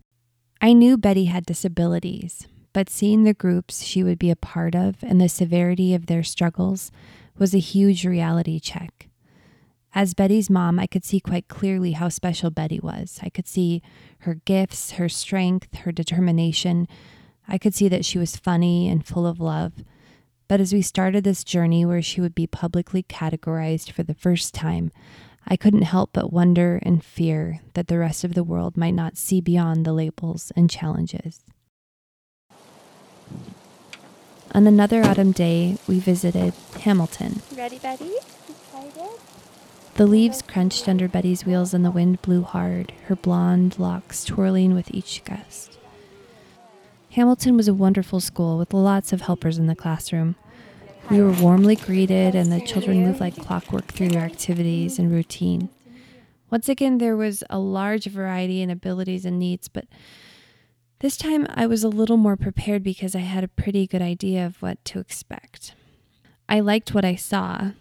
I 0.60 0.74
knew 0.74 0.98
Betty 0.98 1.26
had 1.26 1.46
disabilities, 1.46 2.48
but 2.74 2.90
seeing 2.90 3.24
the 3.24 3.34
groups 3.34 3.84
she 3.84 4.04
would 4.04 4.20
be 4.20 4.30
a 4.30 4.36
part 4.36 4.76
of 4.76 4.98
and 5.02 5.22
the 5.22 5.30
severity 5.30 5.96
of 5.96 6.08
their 6.08 6.24
struggles 6.24 6.92
was 7.38 7.56
a 7.56 7.60
huge 7.60 8.06
reality 8.06 8.60
check. 8.60 9.09
As 9.94 10.14
Betty's 10.14 10.50
mom, 10.50 10.80
I 10.80 10.86
could 10.86 11.04
see 11.04 11.20
quite 11.20 11.48
clearly 11.48 11.94
how 11.94 12.10
special 12.10 12.52
Betty 12.52 12.80
was. 12.80 13.20
I 13.24 13.30
could 13.30 13.48
see 13.48 13.82
her 14.20 14.36
gifts, 14.36 14.92
her 14.92 15.10
strength, 15.10 15.76
her 15.80 15.92
determination. 15.92 16.88
I 17.48 17.58
could 17.58 17.74
see 17.74 17.88
that 17.88 18.06
she 18.06 18.20
was 18.20 18.36
funny 18.36 18.88
and 18.88 19.06
full 19.06 19.26
of 19.26 19.40
love. 19.40 19.74
But 20.48 20.60
as 20.60 20.74
we 20.74 20.84
started 20.84 21.24
this 21.24 21.44
journey 21.44 21.86
where 21.86 22.02
she 22.02 22.22
would 22.22 22.36
be 22.36 22.48
publicly 22.48 23.04
categorized 23.04 23.92
for 23.92 24.04
the 24.04 24.14
first 24.14 24.54
time, 24.54 24.92
I 25.48 25.56
couldn't 25.56 25.84
help 25.84 26.12
but 26.14 26.32
wonder 26.32 26.80
and 26.84 27.04
fear 27.04 27.60
that 27.74 27.88
the 27.88 27.98
rest 27.98 28.24
of 28.24 28.36
the 28.36 28.44
world 28.44 28.78
might 28.78 28.94
not 28.94 29.18
see 29.18 29.42
beyond 29.42 29.86
the 29.86 29.94
labels 29.94 30.52
and 30.56 30.70
challenges. 30.70 31.42
On 34.52 34.68
another 34.68 35.04
autumn 35.04 35.32
day, 35.32 35.78
we 35.88 36.00
visited 36.00 36.54
Hamilton. 36.82 37.42
Ready, 37.56 37.80
Betty? 37.80 38.14
Excited? 38.50 39.20
The 40.00 40.08
leaves 40.08 40.42
crunched 40.42 40.88
under 40.88 41.10
Betty's 41.10 41.46
wheels 41.46 41.74
and 41.74 41.84
the 41.84 41.92
wind 41.92 42.22
blew 42.22 42.42
hard, 42.42 42.94
her 43.08 43.18
blonde 43.18 43.78
locks 43.78 44.24
twirling 44.24 44.74
with 44.74 44.90
each 44.96 45.22
gust. 45.26 45.78
Hamilton 47.10 47.58
was 47.58 47.68
a 47.68 47.74
wonderful 47.74 48.22
school 48.22 48.58
with 48.58 48.74
lots 48.74 49.12
of 49.12 49.20
helpers 49.20 49.58
in 49.58 49.68
the 49.68 49.76
classroom. 49.76 50.38
We 51.12 51.22
were 51.22 51.34
warmly 51.34 51.76
greeted, 51.76 52.34
and 52.34 52.50
the 52.50 52.62
children 52.62 53.04
moved 53.04 53.20
like 53.20 53.36
clockwork 53.36 53.88
through 53.88 54.08
their 54.08 54.24
activities 54.24 55.00
and 55.00 55.12
routine. 55.12 55.68
Once 56.50 56.70
again, 56.70 57.00
there 57.00 57.18
was 57.18 57.44
a 57.50 57.60
large 57.60 58.06
variety 58.06 58.62
in 58.62 58.70
abilities 58.70 59.26
and 59.26 59.38
needs, 59.38 59.68
but 59.68 59.84
this 61.00 61.18
time 61.18 61.46
I 61.50 61.68
was 61.68 61.84
a 61.84 61.90
little 61.90 62.16
more 62.16 62.38
prepared 62.38 62.84
because 62.84 63.16
I 63.16 63.20
had 63.20 63.44
a 63.44 63.50
pretty 63.50 63.86
good 63.86 64.02
idea 64.02 64.46
of 64.46 64.62
what 64.62 64.86
to 64.86 65.00
expect. 65.00 65.74
I 66.48 66.62
liked 66.62 66.94
what 66.94 67.04
I 67.04 67.16
saw, 67.16 67.72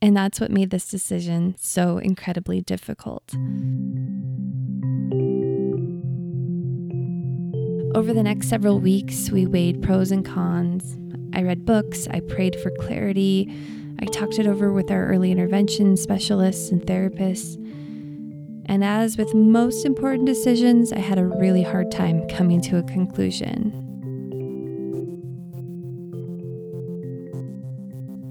and 0.00 0.16
that's 0.16 0.40
what 0.40 0.50
made 0.50 0.70
this 0.70 0.88
decision 0.88 1.54
so 1.58 1.98
incredibly 1.98 2.60
difficult. 2.60 3.34
Over 7.94 8.12
the 8.12 8.22
next 8.22 8.48
several 8.48 8.78
weeks, 8.78 9.30
we 9.30 9.46
weighed 9.46 9.82
pros 9.82 10.12
and 10.12 10.24
cons. 10.24 10.96
I 11.34 11.42
read 11.42 11.64
books, 11.64 12.06
I 12.08 12.20
prayed 12.20 12.54
for 12.60 12.70
clarity, 12.70 13.52
I 14.00 14.04
talked 14.04 14.38
it 14.38 14.46
over 14.46 14.72
with 14.72 14.90
our 14.90 15.06
early 15.06 15.32
intervention 15.32 15.96
specialists 15.96 16.70
and 16.70 16.80
therapists. 16.82 17.56
And 18.66 18.84
as 18.84 19.16
with 19.16 19.34
most 19.34 19.84
important 19.84 20.26
decisions, 20.26 20.92
I 20.92 20.98
had 20.98 21.18
a 21.18 21.24
really 21.24 21.62
hard 21.62 21.90
time 21.90 22.28
coming 22.28 22.60
to 22.62 22.76
a 22.76 22.82
conclusion. 22.84 23.97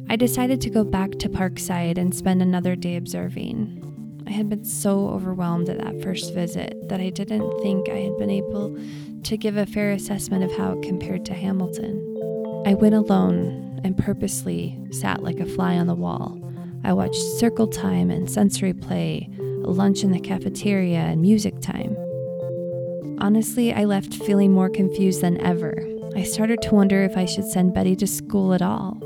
I 0.09 0.15
decided 0.15 0.61
to 0.61 0.69
go 0.69 0.85
back 0.85 1.11
to 1.19 1.29
Parkside 1.29 1.97
and 1.97 2.15
spend 2.15 2.41
another 2.41 2.77
day 2.77 2.95
observing. 2.95 3.83
I 4.25 4.31
had 4.31 4.49
been 4.49 4.63
so 4.63 5.09
overwhelmed 5.09 5.67
at 5.67 5.79
that 5.79 6.01
first 6.01 6.33
visit 6.33 6.87
that 6.87 7.01
I 7.01 7.09
didn't 7.09 7.61
think 7.61 7.89
I 7.89 7.97
had 7.97 8.17
been 8.17 8.29
able 8.29 8.77
to 9.23 9.37
give 9.37 9.57
a 9.57 9.65
fair 9.65 9.91
assessment 9.91 10.45
of 10.45 10.57
how 10.57 10.73
it 10.73 10.81
compared 10.81 11.25
to 11.25 11.33
Hamilton. 11.33 12.63
I 12.65 12.73
went 12.73 12.95
alone 12.95 13.81
and 13.83 13.97
purposely 13.97 14.79
sat 14.91 15.23
like 15.23 15.41
a 15.41 15.45
fly 15.45 15.75
on 15.75 15.87
the 15.87 15.95
wall. 15.95 16.41
I 16.85 16.93
watched 16.93 17.21
circle 17.37 17.67
time 17.67 18.09
and 18.09 18.31
sensory 18.31 18.73
play, 18.73 19.29
lunch 19.39 20.03
in 20.03 20.11
the 20.11 20.21
cafeteria, 20.21 20.99
and 20.99 21.21
music 21.21 21.59
time. 21.59 21.97
Honestly, 23.19 23.73
I 23.73 23.83
left 23.83 24.13
feeling 24.13 24.53
more 24.53 24.69
confused 24.69 25.19
than 25.19 25.41
ever. 25.41 25.75
I 26.15 26.23
started 26.23 26.61
to 26.61 26.75
wonder 26.75 27.03
if 27.03 27.17
I 27.17 27.25
should 27.25 27.45
send 27.45 27.73
Betty 27.73 27.95
to 27.97 28.07
school 28.07 28.53
at 28.53 28.61
all. 28.61 29.01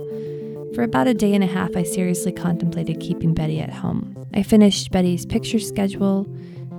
For 0.75 0.83
about 0.83 1.07
a 1.07 1.13
day 1.13 1.33
and 1.33 1.43
a 1.43 1.47
half, 1.47 1.75
I 1.75 1.83
seriously 1.83 2.31
contemplated 2.31 2.99
keeping 2.99 3.33
Betty 3.33 3.59
at 3.59 3.71
home. 3.71 4.15
I 4.33 4.43
finished 4.43 4.91
Betty's 4.91 5.25
picture 5.25 5.59
schedule, 5.59 6.25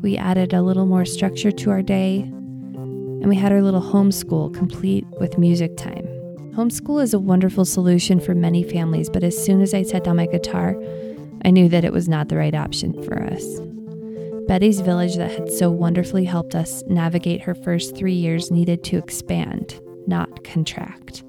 we 0.00 0.16
added 0.16 0.52
a 0.52 0.62
little 0.62 0.87
more 0.87 1.04
structure 1.04 1.52
to 1.52 1.70
our 1.70 1.82
day, 1.82 2.20
and 2.22 3.28
we 3.28 3.37
had 3.37 3.52
our 3.52 3.62
little 3.62 3.82
homeschool 3.82 4.52
complete 4.52 5.06
with 5.20 5.38
music 5.38 5.76
time. 5.76 6.06
Homeschool 6.54 7.02
is 7.02 7.14
a 7.14 7.18
wonderful 7.20 7.64
solution 7.64 8.18
for 8.18 8.34
many 8.34 8.64
families, 8.64 9.08
but 9.08 9.22
as 9.22 9.42
soon 9.42 9.61
as 9.61 9.75
I 9.75 9.82
set 9.82 10.04
down 10.04 10.16
my 10.16 10.26
guitar, 10.26 10.75
I 11.44 11.50
knew 11.50 11.68
that 11.68 11.84
it 11.84 11.92
was 11.92 12.08
not 12.08 12.28
the 12.28 12.37
right 12.37 12.54
option 12.54 13.00
for 13.02 13.22
us. 13.22 13.61
Betty's 14.49 14.80
village, 14.80 15.16
that 15.16 15.30
had 15.30 15.52
so 15.52 15.70
wonderfully 15.70 16.25
helped 16.25 16.54
us 16.54 16.82
navigate 16.87 17.42
her 17.42 17.54
first 17.54 17.96
three 17.96 18.14
years, 18.14 18.50
needed 18.50 18.82
to 18.84 18.99
expand, 18.99 19.80
not 20.06 20.42
contract. 20.44 21.22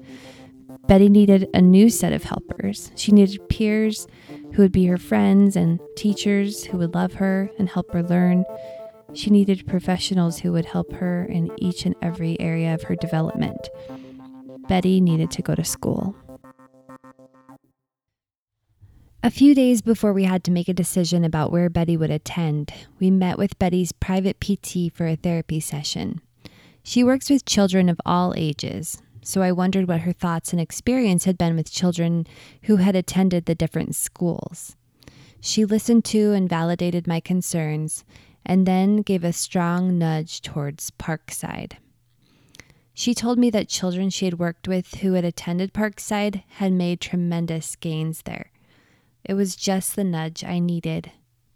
Betty 0.86 1.08
needed 1.08 1.48
a 1.54 1.62
new 1.62 1.88
set 1.88 2.12
of 2.12 2.24
helpers. 2.24 2.92
She 2.94 3.10
needed 3.12 3.48
peers 3.48 4.06
who 4.52 4.62
would 4.62 4.72
be 4.72 4.86
her 4.86 4.98
friends 4.98 5.56
and 5.56 5.80
teachers 5.96 6.64
who 6.64 6.78
would 6.78 6.94
love 6.94 7.14
her 7.14 7.50
and 7.58 7.68
help 7.68 7.92
her 7.92 8.02
learn. 8.02 8.44
She 9.14 9.30
needed 9.30 9.66
professionals 9.66 10.40
who 10.40 10.52
would 10.52 10.66
help 10.66 10.92
her 10.94 11.24
in 11.24 11.50
each 11.58 11.86
and 11.86 11.94
every 12.02 12.38
area 12.40 12.74
of 12.74 12.82
her 12.84 12.96
development. 12.96 13.68
Betty 14.68 15.00
needed 15.00 15.30
to 15.32 15.42
go 15.42 15.54
to 15.54 15.64
school. 15.64 16.16
A 19.22 19.30
few 19.30 19.54
days 19.54 19.80
before 19.80 20.12
we 20.12 20.24
had 20.24 20.44
to 20.44 20.50
make 20.50 20.68
a 20.68 20.74
decision 20.74 21.24
about 21.24 21.50
where 21.50 21.70
Betty 21.70 21.96
would 21.96 22.10
attend, 22.10 22.74
we 23.00 23.10
met 23.10 23.38
with 23.38 23.58
Betty's 23.58 23.90
private 23.90 24.38
PT 24.38 24.92
for 24.92 25.06
a 25.06 25.16
therapy 25.16 25.60
session. 25.60 26.20
She 26.82 27.02
works 27.02 27.30
with 27.30 27.46
children 27.46 27.88
of 27.88 27.98
all 28.04 28.34
ages, 28.36 29.00
so 29.24 29.42
I 29.42 29.50
wondered 29.50 29.88
what 29.88 30.02
her 30.02 30.12
thoughts 30.12 30.52
and 30.52 30.60
experience 30.60 31.24
had 31.24 31.36
been 31.36 31.56
with 31.56 31.72
children 31.72 32.26
who 32.62 32.76
had 32.76 32.94
attended 32.94 33.46
the 33.46 33.54
different 33.54 33.96
schools. 33.96 34.76
She 35.40 35.64
listened 35.64 36.04
to 36.06 36.32
and 36.32 36.48
validated 36.48 37.06
my 37.06 37.20
concerns, 37.20 38.04
and 38.46 38.66
then 38.66 38.98
gave 38.98 39.24
a 39.24 39.32
strong 39.32 39.98
nudge 39.98 40.42
towards 40.42 40.90
Parkside. 40.92 41.78
She 42.92 43.14
told 43.14 43.38
me 43.38 43.50
that 43.50 43.68
children 43.68 44.10
she 44.10 44.26
had 44.26 44.38
worked 44.38 44.68
with 44.68 44.96
who 44.96 45.14
had 45.14 45.24
attended 45.24 45.72
Parkside 45.72 46.44
had 46.56 46.72
made 46.72 47.00
tremendous 47.00 47.74
gains 47.74 48.22
there. 48.22 48.52
It 49.24 49.34
was 49.34 49.56
just 49.56 49.96
the 49.96 50.04
nudge 50.04 50.44
I 50.44 50.58
needed 50.58 51.10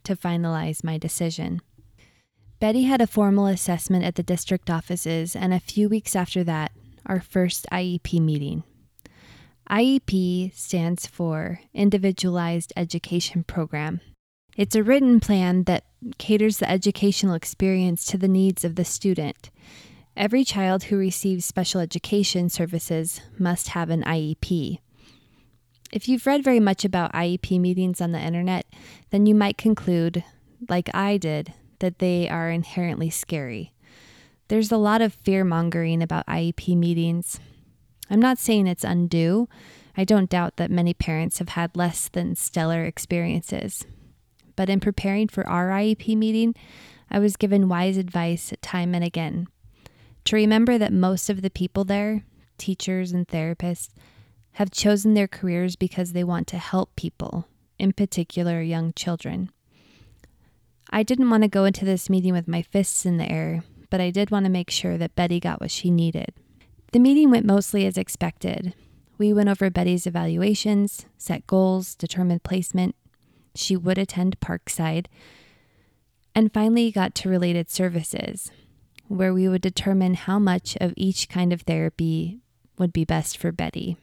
to 0.05 0.17
finalize 0.17 0.83
my 0.83 0.99
decision. 0.99 1.61
Betty 2.61 2.85
had 2.85 3.01
a 3.01 3.07
formal 3.07 3.47
assessment 3.47 4.05
at 4.05 4.17
the 4.17 4.23
district 4.23 4.69
offices, 4.69 5.37
and 5.37 5.55
a 5.55 5.61
few 5.61 5.89
weeks 5.89 6.17
after 6.17 6.43
that, 6.45 6.73
our 7.09 7.21
first 7.21 7.67
IEP 7.73 8.21
meeting. 8.21 8.63
IEP 9.71 10.55
stands 10.55 11.07
for 11.07 11.61
Individualized 11.75 12.73
Education 12.77 13.45
Program. 13.45 14.01
It's 14.57 14.75
a 14.75 14.83
written 14.83 15.21
plan 15.21 15.65
that 15.65 15.85
caters 16.19 16.59
the 16.59 16.71
educational 16.71 17.35
experience 17.35 18.05
to 18.07 18.19
the 18.19 18.29
needs 18.29 18.65
of 18.65 18.75
the 18.77 18.85
student. 18.85 19.51
Every 20.17 20.43
child 20.43 20.85
who 20.85 20.97
receives 20.97 21.45
special 21.45 21.81
education 21.81 22.49
services 22.49 23.21
must 23.39 23.69
have 23.69 23.91
an 23.91 24.03
IEP. 24.03 24.79
If 25.93 26.09
you've 26.09 26.27
read 26.27 26.43
very 26.43 26.61
much 26.61 26.85
about 26.85 27.13
IEP 27.13 27.61
meetings 27.61 28.01
on 28.01 28.13
the 28.13 28.21
internet, 28.21 28.67
then 29.11 29.27
you 29.27 29.35
might 29.35 29.57
conclude, 29.57 30.25
like 30.69 30.91
I 30.93 31.19
did, 31.19 31.55
that 31.79 31.99
they 31.99 32.29
are 32.29 32.51
inherently 32.51 33.11
scary. 33.11 33.73
There's 34.49 34.73
a 34.73 34.79
lot 34.79 35.03
of 35.03 35.13
fear 35.13 35.45
mongering 35.45 36.03
about 36.03 36.27
IEP 36.27 36.77
meetings. 36.77 37.39
I'm 38.11 38.21
not 38.21 38.39
saying 38.39 38.67
it's 38.67 38.85
undue. 38.85 39.49
I 39.97 40.05
don't 40.05 40.31
doubt 40.31 40.57
that 40.57 40.71
many 40.71 40.95
parents 40.95 41.39
have 41.39 41.51
had 41.51 41.77
less 41.77 42.09
than 42.09 42.35
stellar 42.35 42.85
experiences. 42.85 43.87
But 44.57 44.71
in 44.71 44.81
preparing 44.81 45.29
for 45.29 45.47
our 45.47 45.69
IEP 45.69 46.17
meeting, 46.17 46.55
I 47.11 47.19
was 47.19 47.37
given 47.37 47.69
wise 47.69 47.97
advice 47.97 48.53
time 48.63 48.95
and 48.95 49.05
again 49.05 49.49
to 50.25 50.37
remember 50.37 50.77
that 50.77 50.93
most 50.93 51.31
of 51.31 51.41
the 51.41 51.49
people 51.49 51.85
there, 51.85 52.25
teachers 52.59 53.13
and 53.13 53.27
therapists, 53.27 53.89
have 54.53 54.71
chosen 54.71 55.15
their 55.15 55.29
careers 55.29 55.75
because 55.75 56.13
they 56.13 56.23
want 56.23 56.47
to 56.49 56.59
help 56.59 56.95
people, 56.97 57.49
in 57.79 57.93
particular 57.95 58.61
young 58.61 58.93
children. 58.93 59.51
I 60.91 61.03
didn't 61.03 61.31
want 61.31 61.45
to 61.45 61.49
go 61.49 61.65
into 61.65 61.87
this 61.87 62.11
meeting 62.11 62.35
with 62.35 62.47
my 62.47 62.61
fists 62.61 63.07
in 63.07 63.17
the 63.17 63.31
air 63.31 63.63
but 63.91 64.01
I 64.01 64.11
did 64.11 64.31
want 64.31 64.45
to 64.45 64.51
make 64.51 64.71
sure 64.71 64.99
that 64.99 65.15
Betty 65.15 65.41
got 65.41 65.61
what 65.61 65.71
she 65.71 65.91
needed. 65.91 66.33
The 66.93 66.99
meeting 66.99 67.31
went 67.31 67.47
mostly 67.47 67.87
as 67.87 67.99
expected. 67.99 68.75
We 69.19 69.33
went 69.33 69.49
over 69.49 69.69
Betty's 69.69 70.07
evaluations, 70.07 71.07
set 71.19 71.47
goals, 71.47 71.95
determined 71.95 72.45
placement. 72.45 72.95
She 73.55 73.77
would 73.77 73.99
attend 73.99 74.41
Parkside, 74.41 75.07
and 76.35 76.53
finally 76.53 76.93
got 76.93 77.15
to 77.17 77.29
related 77.29 77.69
services, 77.71 78.51
where 79.09 79.35
we 79.35 79.49
would 79.49 79.63
determine 79.63 80.15
how 80.15 80.39
much 80.39 80.77
of 80.81 80.95
each 80.97 81.29
kind 81.29 81.53
of 81.53 81.63
therapy 81.63 82.39
would 82.79 82.93
be 82.93 83.05
best 83.05 83.37
for 83.37 83.51
Betty. 83.51 83.97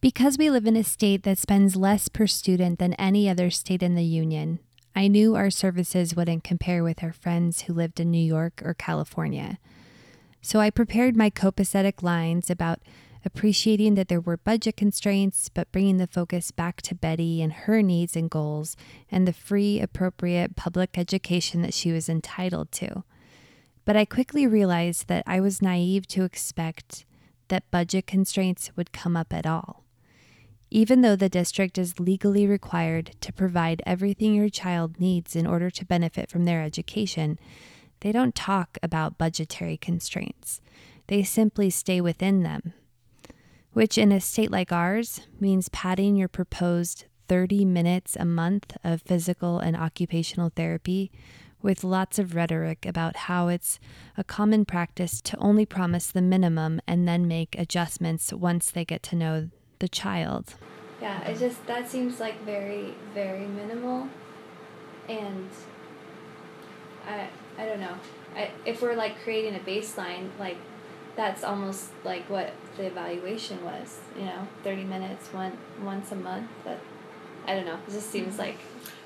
Because 0.00 0.38
we 0.38 0.50
live 0.50 0.66
in 0.66 0.74
a 0.74 0.82
state 0.82 1.22
that 1.24 1.38
spends 1.38 1.76
less 1.76 2.08
per 2.08 2.26
student 2.26 2.78
than 2.78 2.94
any 2.94 3.28
other 3.28 3.50
state 3.50 3.82
in 3.82 3.94
the 3.94 4.02
Union, 4.02 4.58
I 4.94 5.08
knew 5.08 5.34
our 5.34 5.50
services 5.50 6.14
wouldn't 6.14 6.44
compare 6.44 6.84
with 6.84 7.02
our 7.02 7.12
friends 7.12 7.62
who 7.62 7.72
lived 7.72 7.98
in 7.98 8.10
New 8.10 8.22
York 8.22 8.62
or 8.64 8.74
California. 8.74 9.58
So 10.42 10.60
I 10.60 10.70
prepared 10.70 11.16
my 11.16 11.30
copacetic 11.30 12.02
lines 12.02 12.50
about 12.50 12.80
appreciating 13.24 13.94
that 13.94 14.08
there 14.08 14.20
were 14.20 14.36
budget 14.36 14.76
constraints, 14.76 15.48
but 15.48 15.70
bringing 15.72 15.96
the 15.96 16.06
focus 16.06 16.50
back 16.50 16.82
to 16.82 16.94
Betty 16.94 17.40
and 17.40 17.52
her 17.52 17.80
needs 17.80 18.16
and 18.16 18.28
goals 18.28 18.76
and 19.10 19.26
the 19.26 19.32
free, 19.32 19.80
appropriate 19.80 20.56
public 20.56 20.98
education 20.98 21.62
that 21.62 21.74
she 21.74 21.92
was 21.92 22.08
entitled 22.08 22.72
to. 22.72 23.04
But 23.84 23.96
I 23.96 24.04
quickly 24.04 24.46
realized 24.46 25.08
that 25.08 25.24
I 25.26 25.40
was 25.40 25.62
naive 25.62 26.06
to 26.08 26.24
expect 26.24 27.04
that 27.48 27.70
budget 27.70 28.06
constraints 28.06 28.70
would 28.76 28.92
come 28.92 29.16
up 29.16 29.32
at 29.32 29.46
all. 29.46 29.81
Even 30.74 31.02
though 31.02 31.16
the 31.16 31.28
district 31.28 31.76
is 31.76 32.00
legally 32.00 32.46
required 32.46 33.14
to 33.20 33.30
provide 33.30 33.82
everything 33.84 34.34
your 34.34 34.48
child 34.48 34.98
needs 34.98 35.36
in 35.36 35.46
order 35.46 35.68
to 35.68 35.84
benefit 35.84 36.30
from 36.30 36.46
their 36.46 36.62
education, 36.62 37.38
they 38.00 38.10
don't 38.10 38.34
talk 38.34 38.78
about 38.82 39.18
budgetary 39.18 39.76
constraints. 39.76 40.62
They 41.08 41.24
simply 41.24 41.68
stay 41.68 42.00
within 42.00 42.42
them, 42.42 42.72
which 43.74 43.98
in 43.98 44.12
a 44.12 44.18
state 44.18 44.50
like 44.50 44.72
ours 44.72 45.20
means 45.38 45.68
padding 45.68 46.16
your 46.16 46.28
proposed 46.28 47.04
30 47.28 47.66
minutes 47.66 48.16
a 48.18 48.24
month 48.24 48.74
of 48.82 49.02
physical 49.02 49.58
and 49.58 49.76
occupational 49.76 50.52
therapy 50.56 51.12
with 51.60 51.84
lots 51.84 52.18
of 52.18 52.34
rhetoric 52.34 52.86
about 52.86 53.16
how 53.28 53.48
it's 53.48 53.78
a 54.16 54.24
common 54.24 54.64
practice 54.64 55.20
to 55.20 55.36
only 55.36 55.66
promise 55.66 56.06
the 56.06 56.22
minimum 56.22 56.80
and 56.86 57.06
then 57.06 57.28
make 57.28 57.58
adjustments 57.58 58.32
once 58.32 58.70
they 58.70 58.86
get 58.86 59.02
to 59.02 59.14
know 59.14 59.50
the 59.82 59.88
child. 59.88 60.54
Yeah, 61.00 61.20
it 61.28 61.40
just 61.40 61.66
that 61.66 61.90
seems 61.90 62.20
like 62.20 62.40
very 62.44 62.94
very 63.12 63.46
minimal, 63.46 64.08
and 65.08 65.48
I 67.06 67.28
I 67.58 67.66
don't 67.66 67.80
know. 67.80 67.96
I, 68.36 68.50
if 68.64 68.80
we're 68.80 68.94
like 68.94 69.20
creating 69.24 69.56
a 69.56 69.58
baseline, 69.58 70.28
like 70.38 70.56
that's 71.16 71.42
almost 71.42 71.90
like 72.04 72.30
what 72.30 72.52
the 72.76 72.84
evaluation 72.86 73.62
was. 73.64 73.98
You 74.16 74.26
know, 74.26 74.46
thirty 74.62 74.84
minutes 74.84 75.26
one 75.32 75.58
once 75.82 76.12
a 76.12 76.16
month. 76.16 76.48
That 76.64 76.78
I 77.48 77.56
don't 77.56 77.66
know. 77.66 77.78
It 77.88 77.90
just 77.90 78.12
seems 78.12 78.34
mm-hmm. 78.34 78.42
like 78.42 78.58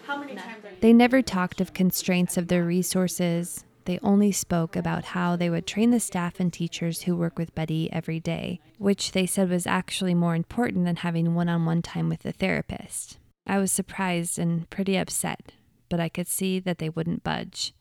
How 0.07 0.19
many 0.19 0.37
times 0.37 0.63
are 0.63 0.73
They 0.81 0.93
never 0.93 1.23
talked 1.23 1.63
of 1.63 1.73
constraints 1.73 2.37
of 2.37 2.49
their 2.49 2.65
resources. 2.65 3.65
They 3.87 4.01
only 4.03 4.33
spoke 4.33 4.75
about 4.75 5.07
how 5.07 5.37
they 5.37 5.49
would 5.49 5.65
train 5.65 5.93
the 5.93 6.01
staff 6.01 6.41
and 6.41 6.53
teachers 6.53 7.03
who 7.03 7.17
work 7.17 7.39
with 7.39 7.55
Betty 7.55 7.89
every 7.93 8.19
day, 8.19 8.61
which 8.79 9.13
they 9.13 9.27
said 9.27 9.49
was 9.49 9.65
actually 9.65 10.13
more 10.13 10.35
important 10.35 10.85
than 10.85 10.97
having 10.97 11.35
one 11.35 11.49
on 11.49 11.65
one 11.65 11.83
time 11.83 12.09
with 12.09 12.25
the 12.25 12.33
therapist. 12.33 13.19
I 13.47 13.59
was 13.59 13.71
surprised 13.71 14.41
and 14.41 14.69
pretty 14.71 14.97
upset, 14.97 15.53
but 15.89 16.01
I 16.01 16.09
could 16.09 16.27
see 16.27 16.59
that 16.59 16.79
they 16.79 16.89
wouldn't 16.89 17.23
budge. 17.23 17.73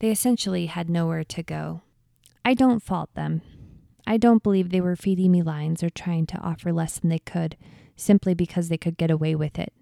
They 0.00 0.10
essentially 0.10 0.66
had 0.66 0.90
nowhere 0.90 1.22
to 1.22 1.42
go. 1.44 1.82
I 2.44 2.54
don't 2.54 2.82
fault 2.82 3.14
them. 3.14 3.42
I 4.08 4.16
don't 4.16 4.42
believe 4.42 4.70
they 4.70 4.80
were 4.80 4.96
feeding 4.96 5.30
me 5.30 5.42
lines 5.42 5.84
or 5.84 5.90
trying 5.90 6.26
to 6.26 6.38
offer 6.38 6.72
less 6.72 6.98
than 6.98 7.10
they 7.10 7.20
could 7.20 7.56
simply 7.94 8.34
because 8.34 8.68
they 8.68 8.78
could 8.78 8.96
get 8.96 9.12
away 9.12 9.36
with 9.36 9.60
it. 9.60 9.72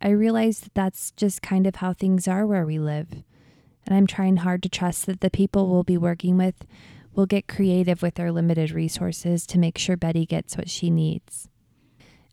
I 0.00 0.10
realize 0.10 0.60
that 0.60 0.74
that's 0.74 1.10
just 1.12 1.42
kind 1.42 1.66
of 1.66 1.76
how 1.76 1.92
things 1.92 2.28
are 2.28 2.46
where 2.46 2.64
we 2.64 2.78
live, 2.78 3.24
and 3.86 3.94
I'm 3.94 4.06
trying 4.06 4.38
hard 4.38 4.62
to 4.62 4.68
trust 4.68 5.06
that 5.06 5.20
the 5.20 5.30
people 5.30 5.68
we'll 5.68 5.84
be 5.84 5.98
working 5.98 6.36
with 6.36 6.66
will 7.14 7.26
get 7.26 7.48
creative 7.48 8.02
with 8.02 8.14
their 8.14 8.32
limited 8.32 8.70
resources 8.70 9.46
to 9.46 9.58
make 9.58 9.78
sure 9.78 9.96
Betty 9.96 10.24
gets 10.24 10.56
what 10.56 10.70
she 10.70 10.90
needs. 10.90 11.48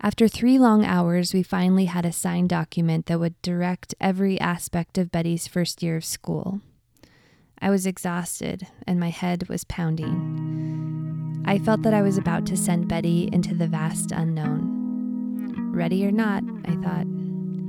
After 0.01 0.29
three 0.29 0.57
long 0.57 0.85
hours, 0.85 1.33
we 1.33 1.43
finally 1.43 1.85
had 1.85 2.05
a 2.05 2.13
signed 2.13 2.49
document 2.49 3.07
that 3.07 3.19
would 3.19 3.41
direct 3.41 3.93
every 3.99 4.39
aspect 4.39 4.97
of 4.97 5.11
Betty's 5.11 5.47
first 5.47 5.83
year 5.83 5.97
of 5.97 6.05
school. 6.05 6.61
I 7.61 7.69
was 7.69 7.85
exhausted 7.85 8.67
and 8.87 8.97
my 8.99 9.09
head 9.09 9.49
was 9.49 9.65
pounding. 9.65 11.43
I 11.45 11.59
felt 11.59 11.81
that 11.81 11.93
I 11.93 12.01
was 12.01 12.17
about 12.17 12.45
to 12.47 12.55
send 12.55 12.87
Betty 12.87 13.29
into 13.33 13.53
the 13.53 13.67
vast 13.67 14.13
unknown. 14.13 15.73
Ready 15.73 16.05
or 16.05 16.11
not, 16.11 16.43
I 16.65 16.75
thought, 16.75 17.07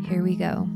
here 0.09 0.23
we 0.23 0.37
go. 0.37 0.69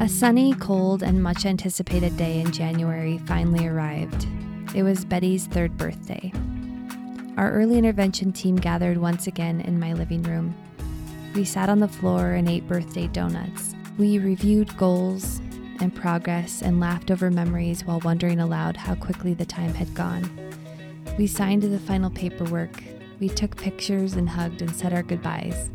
A 0.00 0.08
sunny, 0.08 0.54
cold, 0.54 1.02
and 1.02 1.22
much 1.22 1.44
anticipated 1.44 2.16
day 2.16 2.40
in 2.40 2.52
January 2.52 3.18
finally 3.26 3.66
arrived. 3.66 4.26
It 4.74 4.82
was 4.82 5.04
Betty's 5.04 5.46
third 5.46 5.76
birthday. 5.76 6.32
Our 7.36 7.52
early 7.52 7.76
intervention 7.76 8.32
team 8.32 8.56
gathered 8.56 8.96
once 8.96 9.26
again 9.26 9.60
in 9.60 9.78
my 9.78 9.92
living 9.92 10.22
room. 10.22 10.56
We 11.34 11.44
sat 11.44 11.68
on 11.68 11.80
the 11.80 11.86
floor 11.86 12.30
and 12.30 12.48
ate 12.48 12.66
birthday 12.66 13.08
donuts. 13.08 13.74
We 13.98 14.18
reviewed 14.18 14.74
goals 14.78 15.42
and 15.80 15.94
progress 15.94 16.62
and 16.62 16.80
laughed 16.80 17.10
over 17.10 17.30
memories 17.30 17.84
while 17.84 18.00
wondering 18.00 18.40
aloud 18.40 18.78
how 18.78 18.94
quickly 18.94 19.34
the 19.34 19.44
time 19.44 19.74
had 19.74 19.94
gone. 19.94 20.30
We 21.18 21.26
signed 21.26 21.64
the 21.64 21.78
final 21.78 22.08
paperwork. 22.08 22.82
We 23.20 23.28
took 23.28 23.54
pictures 23.54 24.14
and 24.14 24.30
hugged 24.30 24.62
and 24.62 24.74
said 24.74 24.94
our 24.94 25.02
goodbyes. 25.02 25.68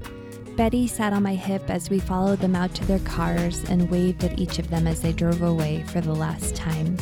Betty 0.56 0.88
sat 0.88 1.12
on 1.12 1.24
my 1.24 1.36
hip 1.36 1.70
as 1.70 1.90
we 1.90 2.00
followed 2.00 2.40
them 2.40 2.56
out 2.56 2.74
to 2.76 2.86
their 2.86 3.00
cars 3.00 3.64
and 3.70 3.90
waved 3.92 4.24
at 4.24 4.40
each 4.40 4.58
of 4.58 4.70
them 4.70 4.88
as 4.88 5.02
they 5.02 5.12
drove 5.12 5.42
away 5.42 5.84
for 5.88 6.00
the 6.00 6.14
last 6.14 6.56
time. 6.56 6.96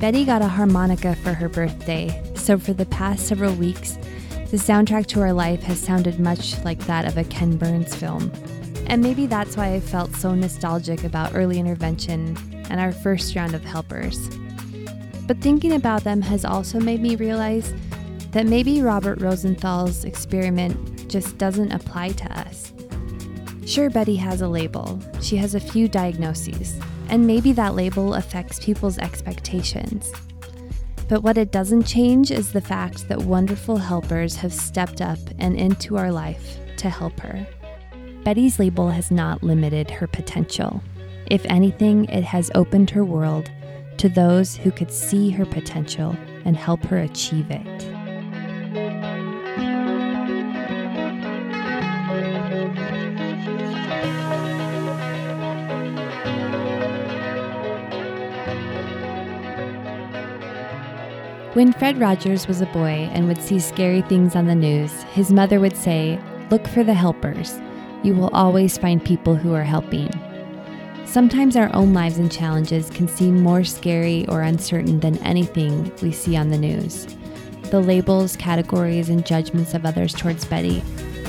Betty 0.00 0.24
got 0.24 0.42
a 0.42 0.48
harmonica 0.48 1.14
for 1.14 1.32
her 1.32 1.48
birthday, 1.48 2.20
so 2.34 2.58
for 2.58 2.72
the 2.72 2.86
past 2.86 3.28
several 3.28 3.54
weeks, 3.54 3.96
the 4.50 4.56
soundtrack 4.56 5.06
to 5.06 5.20
our 5.20 5.32
life 5.32 5.62
has 5.62 5.78
sounded 5.78 6.18
much 6.18 6.62
like 6.64 6.80
that 6.86 7.06
of 7.06 7.16
a 7.16 7.24
Ken 7.24 7.56
Burns 7.56 7.94
film. 7.94 8.32
And 8.86 9.00
maybe 9.02 9.26
that's 9.26 9.56
why 9.56 9.72
I 9.72 9.80
felt 9.80 10.14
so 10.16 10.34
nostalgic 10.34 11.04
about 11.04 11.34
early 11.34 11.60
intervention 11.60 12.36
and 12.70 12.80
our 12.80 12.92
first 12.92 13.36
round 13.36 13.54
of 13.54 13.64
helpers. 13.64 14.28
But 15.26 15.38
thinking 15.38 15.72
about 15.72 16.04
them 16.04 16.20
has 16.22 16.44
also 16.44 16.80
made 16.80 17.00
me 17.00 17.16
realize 17.16 17.72
that 18.34 18.46
maybe 18.46 18.82
Robert 18.82 19.20
Rosenthal's 19.20 20.04
experiment 20.04 21.08
just 21.08 21.38
doesn't 21.38 21.70
apply 21.70 22.08
to 22.08 22.38
us. 22.38 22.72
Sure, 23.64 23.88
Betty 23.88 24.16
has 24.16 24.40
a 24.40 24.48
label, 24.48 24.98
she 25.20 25.36
has 25.36 25.54
a 25.54 25.60
few 25.60 25.86
diagnoses, 25.86 26.80
and 27.08 27.24
maybe 27.24 27.52
that 27.52 27.76
label 27.76 28.14
affects 28.14 28.58
people's 28.58 28.98
expectations. 28.98 30.12
But 31.08 31.22
what 31.22 31.38
it 31.38 31.52
doesn't 31.52 31.84
change 31.84 32.32
is 32.32 32.50
the 32.50 32.60
fact 32.60 33.06
that 33.06 33.22
wonderful 33.22 33.76
helpers 33.76 34.34
have 34.34 34.52
stepped 34.52 35.00
up 35.00 35.20
and 35.38 35.56
into 35.56 35.96
our 35.96 36.10
life 36.10 36.58
to 36.78 36.90
help 36.90 37.20
her. 37.20 37.46
Betty's 38.24 38.58
label 38.58 38.90
has 38.90 39.12
not 39.12 39.44
limited 39.44 39.88
her 39.92 40.08
potential. 40.08 40.82
If 41.26 41.46
anything, 41.46 42.06
it 42.06 42.24
has 42.24 42.50
opened 42.56 42.90
her 42.90 43.04
world 43.04 43.48
to 43.98 44.08
those 44.08 44.56
who 44.56 44.72
could 44.72 44.90
see 44.90 45.30
her 45.30 45.46
potential 45.46 46.16
and 46.44 46.56
help 46.56 46.82
her 46.86 46.98
achieve 46.98 47.48
it. 47.52 47.93
When 61.54 61.72
Fred 61.72 62.00
Rogers 62.00 62.48
was 62.48 62.60
a 62.60 62.66
boy 62.66 63.08
and 63.12 63.28
would 63.28 63.40
see 63.40 63.60
scary 63.60 64.02
things 64.02 64.34
on 64.34 64.46
the 64.46 64.56
news, 64.56 65.04
his 65.04 65.30
mother 65.30 65.60
would 65.60 65.76
say, 65.76 66.18
Look 66.50 66.66
for 66.66 66.82
the 66.82 66.94
helpers. 66.94 67.60
You 68.02 68.12
will 68.14 68.30
always 68.30 68.76
find 68.76 69.04
people 69.04 69.36
who 69.36 69.54
are 69.54 69.62
helping. 69.62 70.10
Sometimes 71.04 71.54
our 71.54 71.72
own 71.72 71.92
lives 71.92 72.18
and 72.18 72.30
challenges 72.30 72.90
can 72.90 73.06
seem 73.06 73.40
more 73.40 73.62
scary 73.62 74.26
or 74.26 74.42
uncertain 74.42 74.98
than 74.98 75.16
anything 75.18 75.92
we 76.02 76.10
see 76.10 76.36
on 76.36 76.48
the 76.48 76.58
news. 76.58 77.06
The 77.70 77.78
labels, 77.78 78.34
categories, 78.34 79.08
and 79.08 79.24
judgments 79.24 79.74
of 79.74 79.86
others 79.86 80.12
towards 80.12 80.44
Betty 80.44 80.82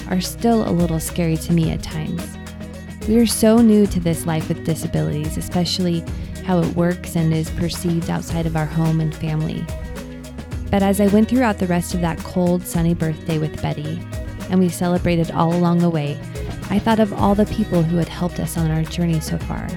are 0.10 0.22
still 0.22 0.68
a 0.68 0.74
little 0.74 1.00
scary 1.00 1.38
to 1.38 1.54
me 1.54 1.70
at 1.70 1.84
times. 1.84 2.36
We 3.08 3.20
are 3.20 3.28
so 3.28 3.60
new 3.60 3.86
to 3.86 4.00
this 4.00 4.26
life 4.26 4.50
with 4.50 4.66
disabilities, 4.66 5.38
especially 5.38 6.04
how 6.46 6.62
it 6.62 6.76
works 6.76 7.16
and 7.16 7.32
is 7.32 7.52
perceived 7.52 8.10
outside 8.10 8.48
of 8.48 8.56
our 8.56 8.66
home 8.66 9.02
and 9.02 9.14
family. 9.14 9.64
But 10.76 10.84
as 10.84 11.00
I 11.00 11.08
went 11.08 11.30
throughout 11.30 11.58
the 11.60 11.68
rest 11.68 11.94
of 11.94 12.02
that 12.02 12.20
cold, 12.20 12.68
sunny 12.68 12.94
birthday 12.94 13.38
with 13.38 13.62
Betty, 13.62 13.98
and 14.50 14.60
we 14.60 14.68
celebrated 14.68 15.32
all 15.32 15.56
along 15.56 15.78
the 15.78 15.90
way, 15.90 16.20
I 16.70 16.80
thought 16.80 17.00
of 17.00 17.14
all 17.14 17.34
the 17.34 17.46
people 17.46 17.82
who 17.82 17.96
had 17.96 18.10
helped 18.10 18.42
us 18.42 18.58
on 18.58 18.70
our 18.70 18.84
journey 18.84 19.22
so 19.22 19.38
far. 19.38 19.70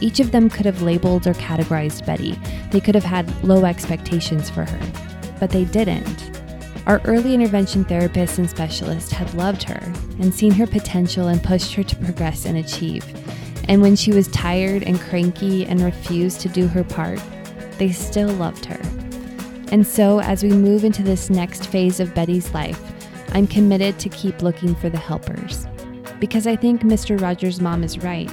Each 0.00 0.18
of 0.18 0.32
them 0.32 0.50
could 0.50 0.66
have 0.66 0.82
labeled 0.82 1.28
or 1.28 1.34
categorized 1.34 2.04
Betty. 2.04 2.36
They 2.72 2.80
could 2.80 2.96
have 2.96 3.04
had 3.04 3.32
low 3.44 3.64
expectations 3.64 4.50
for 4.50 4.64
her, 4.64 4.92
but 5.38 5.50
they 5.50 5.64
didn't. 5.66 6.32
Our 6.88 7.00
early 7.04 7.32
intervention 7.32 7.84
therapist 7.84 8.38
and 8.38 8.50
specialist 8.50 9.12
had 9.12 9.32
loved 9.34 9.62
her 9.62 9.80
and 10.18 10.34
seen 10.34 10.50
her 10.54 10.66
potential 10.66 11.28
and 11.28 11.40
pushed 11.40 11.74
her 11.74 11.84
to 11.84 11.94
progress 11.94 12.44
and 12.44 12.58
achieve. 12.58 13.04
And 13.68 13.80
when 13.80 13.94
she 13.94 14.10
was 14.10 14.26
tired 14.26 14.82
and 14.82 14.98
cranky 14.98 15.64
and 15.64 15.80
refused 15.80 16.40
to 16.40 16.48
do 16.48 16.66
her 16.66 16.82
part, 16.82 17.20
they 17.78 17.92
still 17.92 18.30
loved 18.30 18.64
her. 18.64 18.97
And 19.70 19.86
so, 19.86 20.20
as 20.20 20.42
we 20.42 20.50
move 20.50 20.84
into 20.84 21.02
this 21.02 21.28
next 21.28 21.66
phase 21.66 22.00
of 22.00 22.14
Betty's 22.14 22.52
life, 22.54 22.80
I'm 23.32 23.46
committed 23.46 23.98
to 23.98 24.08
keep 24.08 24.42
looking 24.42 24.74
for 24.74 24.88
the 24.88 24.98
helpers. 24.98 25.66
Because 26.20 26.46
I 26.46 26.56
think 26.56 26.82
Mr. 26.82 27.20
Rogers' 27.20 27.60
mom 27.60 27.84
is 27.84 27.98
right. 27.98 28.30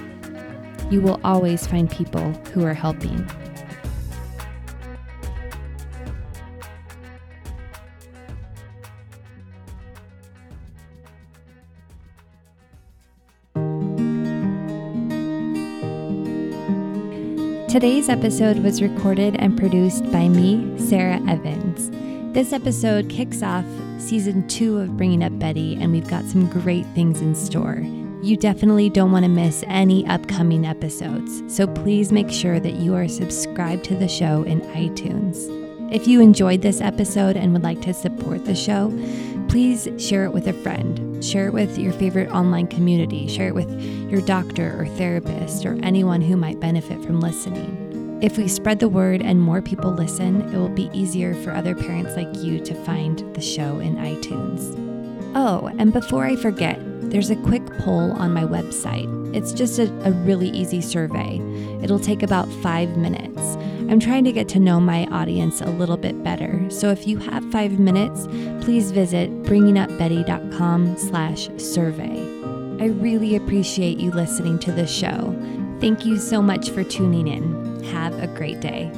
You 0.90 1.02
will 1.02 1.20
always 1.24 1.68
find 1.68 1.92
people 1.92 2.32
who 2.54 2.64
are 2.64 2.74
helping. 2.74 3.30
Today's 17.76 18.08
episode 18.08 18.60
was 18.60 18.82
recorded 18.82 19.36
and 19.36 19.60
produced 19.60 20.10
by 20.10 20.30
me, 20.30 20.80
Sarah 20.80 21.20
Evans. 21.28 21.92
This 22.34 22.54
episode 22.54 23.10
kicks 23.10 23.44
off 23.44 23.66
season 23.98 24.48
two 24.48 24.78
of 24.78 24.96
Bringing 24.96 25.22
Up 25.22 25.38
Betty, 25.40 25.76
and 25.76 25.92
we've 25.92 26.08
got 26.08 26.24
some 26.24 26.50
great 26.50 26.86
things 26.96 27.20
in 27.20 27.36
store. 27.36 27.80
You 28.24 28.38
definitely 28.38 28.90
don't 28.90 29.12
want 29.12 29.26
to 29.26 29.30
miss 29.30 29.66
any 29.68 30.08
upcoming 30.08 30.66
episodes, 30.66 31.44
so 31.54 31.68
please 31.68 32.14
make 32.14 32.32
sure 32.32 32.62
that 32.62 32.76
you 32.76 32.96
are 32.96 33.10
subscribed 33.10 33.84
to 33.86 33.96
the 33.96 34.08
show 34.08 34.44
in 34.44 34.62
iTunes. 34.62 35.36
If 35.94 36.08
you 36.08 36.22
enjoyed 36.22 36.62
this 36.62 36.80
episode 36.80 37.36
and 37.36 37.52
would 37.52 37.64
like 37.64 37.82
to 37.82 37.94
support 37.94 38.46
the 38.46 38.56
show, 38.56 38.88
please 39.50 39.88
share 39.98 40.26
it 40.26 40.34
with 40.34 40.48
a 40.48 40.54
friend. 40.54 41.24
Share 41.24 41.48
it 41.48 41.54
with 41.54 41.78
your 41.78 41.94
favorite 41.94 42.30
online 42.30 42.68
community. 42.68 43.28
Share 43.28 43.48
it 43.48 43.56
with 43.56 43.70
your 44.10 44.22
doctor 44.22 44.80
or 44.80 44.88
therapist 44.98 45.66
or 45.66 45.78
anyone 45.84 46.22
who 46.22 46.36
might 46.36 46.60
benefit 46.60 47.04
from 47.04 47.20
listening. 47.20 48.20
If 48.22 48.38
we 48.38 48.48
spread 48.48 48.80
the 48.80 48.90
word 48.90 49.22
and 49.22 49.42
more 49.42 49.62
people 49.62 49.92
listen, 49.92 50.42
it 50.54 50.58
will 50.58 50.70
be 50.70 50.90
easier 50.94 51.36
for 51.44 51.52
other 51.52 51.76
parents 51.76 52.16
like 52.16 52.34
you 52.38 52.60
to 52.64 52.74
find 52.86 53.20
the 53.36 53.42
show 53.42 53.80
in 53.80 53.98
iTunes. 53.98 54.74
Oh, 55.36 55.70
and 55.78 55.92
before 55.92 56.26
I 56.26 56.38
forget, 56.38 56.80
there's 57.12 57.30
a 57.30 57.36
quick 57.36 57.66
poll 57.80 58.14
on 58.14 58.34
my 58.34 58.44
website. 58.44 59.36
It's 59.36 59.52
just 59.52 59.80
a, 59.80 59.84
a, 60.06 60.12
really 60.12 60.50
easy 60.50 60.82
survey. 60.82 61.42
It'll 61.84 62.00
take 62.00 62.24
about 62.24 62.50
five 62.64 62.96
minutes. 62.98 63.58
I'm 63.90 64.00
trying 64.00 64.24
to 64.24 64.32
get 64.32 64.50
to 64.50 64.60
know 64.60 64.80
my 64.80 65.06
audience 65.06 65.62
a 65.62 65.70
little 65.70 65.98
bit 65.98 66.24
better, 66.24 66.70
so 66.70 66.90
if 66.90 67.08
you 67.08 67.18
have 67.18 67.50
five 67.52 67.80
minutes, 67.80 68.28
please 68.66 68.92
visit 68.92 69.30
bringingupbetty.com 69.44 70.98
slash 70.98 71.50
survey. 71.58 72.20
I 72.80 72.88
really 72.88 73.36
appreciate 73.36 73.98
you 73.98 74.12
listening 74.12 74.60
to 74.60 74.72
the 74.72 74.88
show. 74.88 75.34
Thank 75.80 76.06
you 76.06 76.18
so 76.18 76.42
much 76.42 76.72
for 76.72 76.84
tuning 76.84 77.28
in. 77.28 77.84
Have 77.86 78.18
a 78.22 78.28
great 78.28 78.60
day. 78.60 78.92